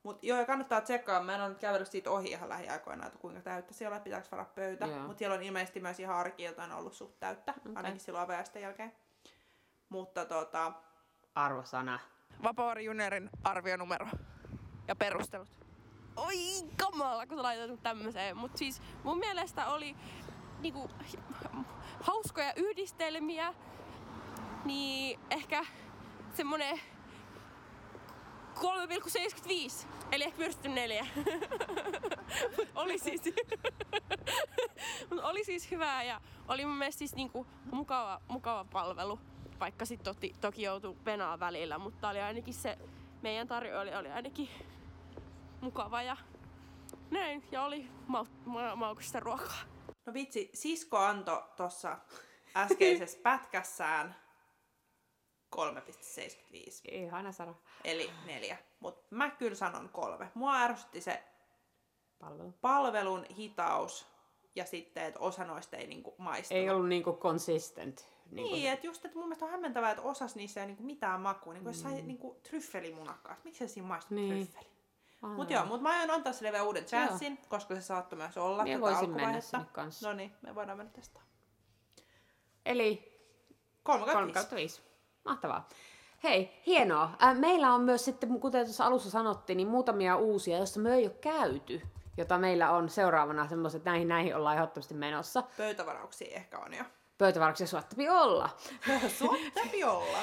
Mut 0.04 0.24
joo, 0.24 0.40
ja 0.40 0.46
kannattaa 0.46 0.82
tsekkaa. 0.82 1.24
Mä 1.24 1.36
en 1.36 1.42
ole 1.42 1.50
nyt 1.50 1.60
kävellyt 1.60 1.88
siitä 1.88 2.12
ohi 2.12 2.30
ihan 2.30 2.50
lähiaikoina, 2.50 3.08
että 3.08 3.20
kuinka 3.20 3.42
täyttä 3.42 3.74
siellä 3.74 3.96
on, 3.96 4.02
pitääkö 4.02 4.28
varaa 4.32 4.52
pöytä. 4.56 4.88
Mutta 4.88 5.18
siellä 5.18 5.36
on 5.36 5.44
ilmeisesti 5.44 5.80
myös 5.80 6.00
ihan 6.00 6.16
arkiiltaan 6.16 6.72
ollut 6.72 6.94
suht 6.94 7.20
täyttä, 7.20 7.54
Okei. 7.58 7.72
ainakin 7.76 8.00
silloin 8.00 8.24
avajaisten 8.24 8.62
jälkeen. 8.62 8.94
Mutta 9.90 10.26
tota... 10.26 10.72
Arvosana. 11.36 12.00
Vapoori 12.44 12.86
Juniorin 12.86 13.30
arvionumero 13.44 14.08
ja 14.88 14.96
perustelut. 14.96 15.67
Oi 16.18 16.38
kamala, 16.78 17.28
kun 17.28 17.38
sä 17.38 17.44
laitat 17.44 17.84
tämmöiseen. 17.84 18.38
Mut 18.38 18.58
siis 18.58 18.82
mun 19.04 19.18
mielestä 19.18 19.68
oli 19.68 19.96
niinku 20.60 20.90
hauskoja 22.02 22.54
yhdistelmiä, 22.56 23.54
niin 24.66 25.20
ehkä 25.30 25.66
semmonen 26.34 26.80
3,75. 28.56 29.88
Eli 30.12 30.24
ehkä 30.24 30.38
pyrsty 30.38 30.70
neljä. 30.70 31.08
Oli 32.76 32.98
siis... 32.98 33.22
Oli 35.24 35.44
siis 35.44 35.72
hyvää 35.72 36.04
ja 36.04 36.22
oli 36.48 36.66
mun 36.66 36.76
mielestä 36.76 37.00
siis 37.00 37.16
niinku 37.16 37.48
mukava, 37.72 38.22
mukava 38.28 38.66
palvelu. 38.72 39.20
Vaikka 39.60 39.86
sit 39.86 40.04
toki, 40.04 40.36
toki 40.42 40.62
joutui 40.62 40.96
penaa 41.04 41.40
välillä, 41.40 41.78
mutta 41.78 42.10
oli 42.10 42.22
ainakin 42.22 42.54
se 42.54 42.78
meidän 43.22 43.48
tarjoilija 43.48 44.00
oli 44.00 44.12
ainakin 44.12 44.50
mukava 45.62 46.02
ja 46.02 46.18
näin. 47.12 47.44
Ja 47.52 47.64
oli 47.64 47.88
mau- 48.08 48.28
ma- 48.46 48.76
maukasta 48.76 49.20
ruokaa. 49.20 49.62
No 50.06 50.14
vitsi, 50.14 50.50
sisko 50.54 50.98
antoi 50.98 51.44
tuossa 51.56 51.98
äskeisessä 52.56 53.20
pätkässään 53.24 54.16
3,75. 55.56 55.62
Ihana 56.92 57.32
Sara. 57.32 57.54
Eli 57.84 58.12
neljä. 58.26 58.58
Mutta 58.80 59.16
mä 59.16 59.30
kyllä 59.30 59.56
sanon 59.56 59.90
kolme. 59.90 60.32
Mua 60.34 60.56
ärsytti 60.62 61.02
se 61.02 61.24
Palvelu. 62.20 62.54
palvelun 62.62 63.26
hitaus 63.38 64.08
ja 64.56 64.66
sitten, 64.66 65.04
että 65.04 65.20
osa 65.20 65.44
noista 65.46 65.78
ei 65.78 65.88
niinku 65.88 66.16
maistunut. 66.18 66.64
Ei 66.64 66.70
ollut 66.70 66.90
niinku 66.90 67.14
consistent. 67.14 68.08
Niin, 68.32 68.52
niin 68.54 68.72
että 68.72 68.88
just, 68.88 69.06
että 69.06 69.18
mun 69.18 69.28
mielestä 69.28 69.46
on 69.46 69.52
hämmentävää, 69.52 69.92
että 69.92 70.04
osas 70.04 70.36
niissä 70.36 70.62
ei 70.62 70.68
niinku 70.68 70.84
mitään 70.84 71.22
makua. 71.22 71.54
Niinku 71.54 71.70
jos 71.70 71.82
sai 71.82 72.02
niinku 72.02 72.40
tryffelimunakkaa, 72.44 73.36
miksi 73.44 73.68
se 73.68 73.74
siinä 73.74 73.88
maistuu 73.88 74.16
niin. 74.16 74.48
tryffeli? 74.48 74.77
Mut 75.22 75.50
joo, 75.50 75.66
mut 75.66 75.82
mä 75.82 75.90
aion 75.90 76.12
antaa 76.12 76.34
sille 76.34 76.52
vielä 76.52 76.64
uuden 76.64 76.86
chanssin, 76.86 77.40
koska 77.50 77.76
se 77.76 77.82
saattoi 77.82 78.18
myös 78.18 78.38
olla 78.38 78.64
Minä 78.64 78.80
tätä 78.80 78.98
alkuvaihetta. 78.98 79.66
No 80.04 80.14
niin, 80.14 80.36
me 80.42 80.56
voidaan 80.56 80.78
mennä 80.78 80.94
testaa. 80.94 81.24
Eli 82.66 83.18
3 83.84 84.06
3 84.06 84.14
kautta 84.14 84.34
kautta 84.34 84.56
5. 84.56 84.82
Mahtavaa. 85.26 85.68
Hei, 86.24 86.62
hienoa. 86.66 87.10
Äh, 87.24 87.38
meillä 87.38 87.74
on 87.74 87.82
myös 87.82 88.06
sitten, 88.06 88.40
kuten 88.40 88.66
tuossa 88.66 88.86
alussa 88.86 89.10
sanottiin, 89.10 89.58
niin 89.58 89.68
muutamia 89.68 90.16
uusia, 90.16 90.58
joista 90.58 90.80
me 90.80 90.94
ei 90.94 91.06
ole 91.06 91.16
käyty, 91.22 91.82
jota 92.18 92.38
meillä 92.38 92.72
on 92.72 92.90
seuraavana 92.90 93.48
semmoiset, 93.48 93.80
että 93.80 93.90
näihin, 93.90 94.08
näihin 94.08 94.36
ollaan 94.36 94.56
ehdottomasti 94.56 94.94
menossa. 94.94 95.44
Pöytävarauksia 95.58 96.36
ehkä 96.36 96.60
on 96.60 96.74
jo. 96.74 96.84
Pöytävarauksia 97.18 97.68
suottapi 97.68 98.10
olla. 98.10 98.50
Suottapi 99.20 99.84
olla. 99.84 100.18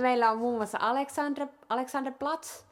Meillä 0.00 0.30
on 0.30 0.38
muun 0.38 0.56
muassa 0.56 0.78
Alexander, 0.80 1.46
Alexander 1.68 2.12
Platz, 2.12 2.62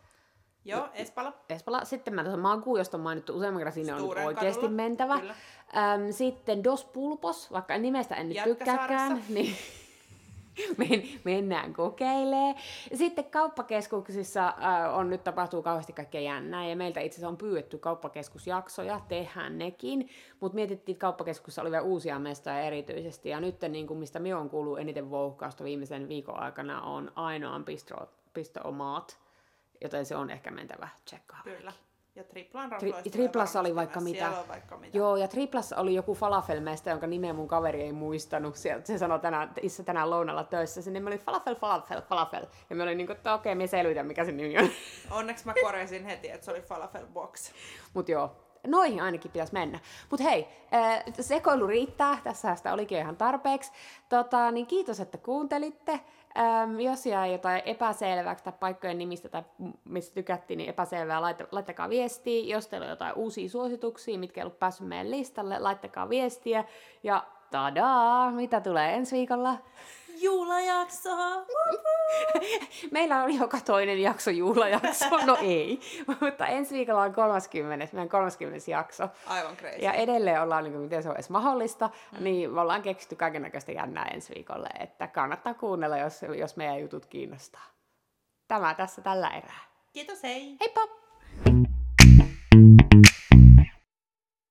Joo, 0.64 0.88
Espala. 0.94 1.32
Espala. 1.48 1.84
Sitten 1.84 2.14
mä 2.14 2.22
tuossa 2.22 2.40
Magu, 2.40 2.76
josta 2.76 2.96
on 2.96 3.02
mainittu 3.02 3.36
useamman 3.36 3.60
kerran, 3.60 3.72
sinne 3.72 3.94
on 3.94 4.02
oikeasti 4.02 4.60
kadulla, 4.60 4.76
mentävä. 4.76 5.20
kyllä. 5.20 5.34
Ähm, 5.76 6.10
sitten 6.10 6.64
Dos 6.64 6.84
Pulpos, 6.84 7.52
vaikka 7.52 7.78
nimestä 7.78 8.14
en 8.14 8.28
nyt 8.28 8.44
tykkääkään, 8.44 9.22
niin 9.28 9.56
men, 10.78 11.02
mennään 11.24 11.74
kokeilee. 11.74 12.54
Sitten 12.94 13.24
kauppakeskuksissa 13.24 14.46
äh, 14.48 14.98
on 14.98 15.10
nyt 15.10 15.24
tapahtuu 15.24 15.62
kauheasti 15.62 15.92
kaikkea 15.92 16.20
jännää, 16.20 16.68
ja 16.68 16.76
meiltä 16.76 17.00
itse 17.00 17.16
asiassa 17.16 17.28
on 17.28 17.36
pyydetty 17.36 17.78
kauppakeskusjaksoja, 17.78 19.00
tehdään 19.08 19.58
nekin, 19.58 20.08
mutta 20.40 20.54
mietittiin, 20.54 20.94
että 20.94 21.00
kauppakeskuksessa 21.00 21.62
oli 21.62 21.70
vielä 21.70 21.84
uusia 21.84 22.18
mestoja 22.18 22.60
erityisesti, 22.60 23.28
ja 23.28 23.40
nyt 23.40 23.56
niin 23.68 23.86
kuin 23.86 23.98
mistä 23.98 24.18
minä 24.18 24.38
on 24.38 24.50
kuullut 24.50 24.78
eniten 24.78 25.10
vouhkausta 25.10 25.64
viimeisen 25.64 26.08
viikon 26.08 26.40
aikana 26.40 26.82
on 26.82 27.12
ainoan 27.14 27.64
pisto, 27.64 27.94
pisto-omaat, 28.34 29.21
joten 29.82 30.06
se 30.06 30.16
on 30.16 30.30
ehkä 30.30 30.50
mentävä 30.50 30.88
tsekkaamaan. 31.04 31.56
Kyllä. 31.56 31.72
Ja 32.14 32.24
triplan 32.24 32.72
Tri- 32.72 33.10
triplassa 33.10 33.60
oli 33.60 33.74
vaikka 33.74 34.00
mitä. 34.00 34.32
Vaikka 34.48 34.76
mitä. 34.76 34.98
Joo, 34.98 35.16
ja 35.16 35.28
Triplassa 35.28 35.76
oli 35.76 35.94
joku 35.94 36.14
falafelmeistä, 36.14 36.90
jonka 36.90 37.06
nimeä 37.06 37.32
mun 37.32 37.48
kaveri 37.48 37.82
ei 37.82 37.92
muistanut. 37.92 38.56
Sieltä 38.56 38.86
se 38.86 38.98
sanoi 38.98 39.20
tänään, 39.20 39.52
itse 39.62 39.82
tänään 39.82 40.10
lounalla 40.10 40.44
töissä. 40.44 40.82
Sen 40.82 40.92
nimi 40.92 41.06
oli 41.06 41.18
falafel, 41.18 41.54
falafel, 41.54 42.02
falafel. 42.02 42.46
Ja 42.70 42.76
me 42.76 42.82
oli 42.82 42.94
niin 42.94 43.06
kuin, 43.06 43.16
että 43.16 43.34
okei, 43.34 43.54
me 43.54 43.66
selvitän, 43.66 44.06
mikä 44.06 44.24
se 44.24 44.32
nimi 44.32 44.58
on. 44.58 44.70
Onneksi 45.10 45.46
mä 45.46 45.54
korjasin 45.62 46.04
heti, 46.04 46.30
että 46.30 46.44
se 46.44 46.50
oli 46.50 46.62
falafel 46.62 47.06
box. 47.06 47.52
Mut 47.94 48.08
joo, 48.08 48.36
noihin 48.66 49.00
ainakin 49.00 49.30
pitäisi 49.30 49.52
mennä. 49.52 49.78
Mut 50.10 50.20
hei, 50.20 50.48
äh, 50.74 51.04
sekoilu 51.20 51.66
riittää. 51.66 52.18
Tässä 52.24 52.54
sitä 52.54 52.72
olikin 52.72 52.98
ihan 52.98 53.16
tarpeeksi. 53.16 53.72
Tota, 54.08 54.50
niin 54.50 54.66
kiitos, 54.66 55.00
että 55.00 55.18
kuuntelitte. 55.18 56.00
Ähm, 56.38 56.80
jos 56.80 57.06
jäi 57.06 57.32
jotain 57.32 57.62
epäselväksi 57.64 58.44
tai 58.44 58.52
paikkojen 58.60 58.98
nimistä 58.98 59.28
tai 59.28 59.42
mistä 59.84 60.14
tykättiin, 60.14 60.58
niin 60.58 60.70
epäselvää, 60.70 61.22
laita, 61.22 61.44
laittakaa 61.52 61.88
viestiä. 61.88 62.54
Jos 62.54 62.68
teillä 62.68 62.84
on 62.84 62.90
jotain 62.90 63.14
uusia 63.14 63.48
suosituksia, 63.48 64.18
mitkä 64.18 64.40
ei 64.40 64.44
ollut 64.44 64.58
päässyt 64.58 64.88
meidän 64.88 65.10
listalle, 65.10 65.58
laittakaa 65.58 66.08
viestiä. 66.08 66.64
Ja 67.02 67.24
tadaa, 67.50 68.30
mitä 68.30 68.60
tulee 68.60 68.94
ensi 68.94 69.16
viikolla? 69.16 69.58
Juulajakso! 70.22 71.10
Meillä 72.90 73.22
on 73.22 73.34
joka 73.34 73.60
toinen 73.60 74.02
jakso 74.02 74.30
juhlajakso, 74.30 75.26
no 75.26 75.38
ei, 75.40 75.80
mutta 76.20 76.46
ensi 76.46 76.74
viikolla 76.74 77.02
on 77.02 77.12
30, 77.12 77.88
meidän 77.92 78.08
30 78.08 78.70
jakso. 78.70 79.08
Aivan 79.26 79.56
crazy. 79.56 79.76
Ja 79.78 79.92
edelleen 79.92 80.42
ollaan, 80.42 80.64
niin 80.64 80.72
kuin, 80.72 80.82
miten 80.82 81.02
se 81.02 81.08
on 81.08 81.14
edes 81.14 81.30
mahdollista, 81.30 81.90
mm. 82.12 82.24
niin 82.24 82.50
me 82.50 82.60
ollaan 82.60 82.82
keksitty 82.82 83.16
kaiken 83.16 83.42
näköistä 83.42 83.72
jännää 83.72 84.04
ensi 84.04 84.34
viikolle, 84.34 84.68
että 84.80 85.06
kannattaa 85.06 85.54
kuunnella, 85.54 85.98
jos, 85.98 86.22
jos 86.38 86.56
meidän 86.56 86.80
jutut 86.80 87.06
kiinnostaa. 87.06 87.66
Tämä 88.48 88.74
tässä 88.74 89.02
tällä 89.02 89.28
erää. 89.28 89.60
Kiitos, 89.92 90.22
hei! 90.22 90.56
Heippa! 90.60 91.71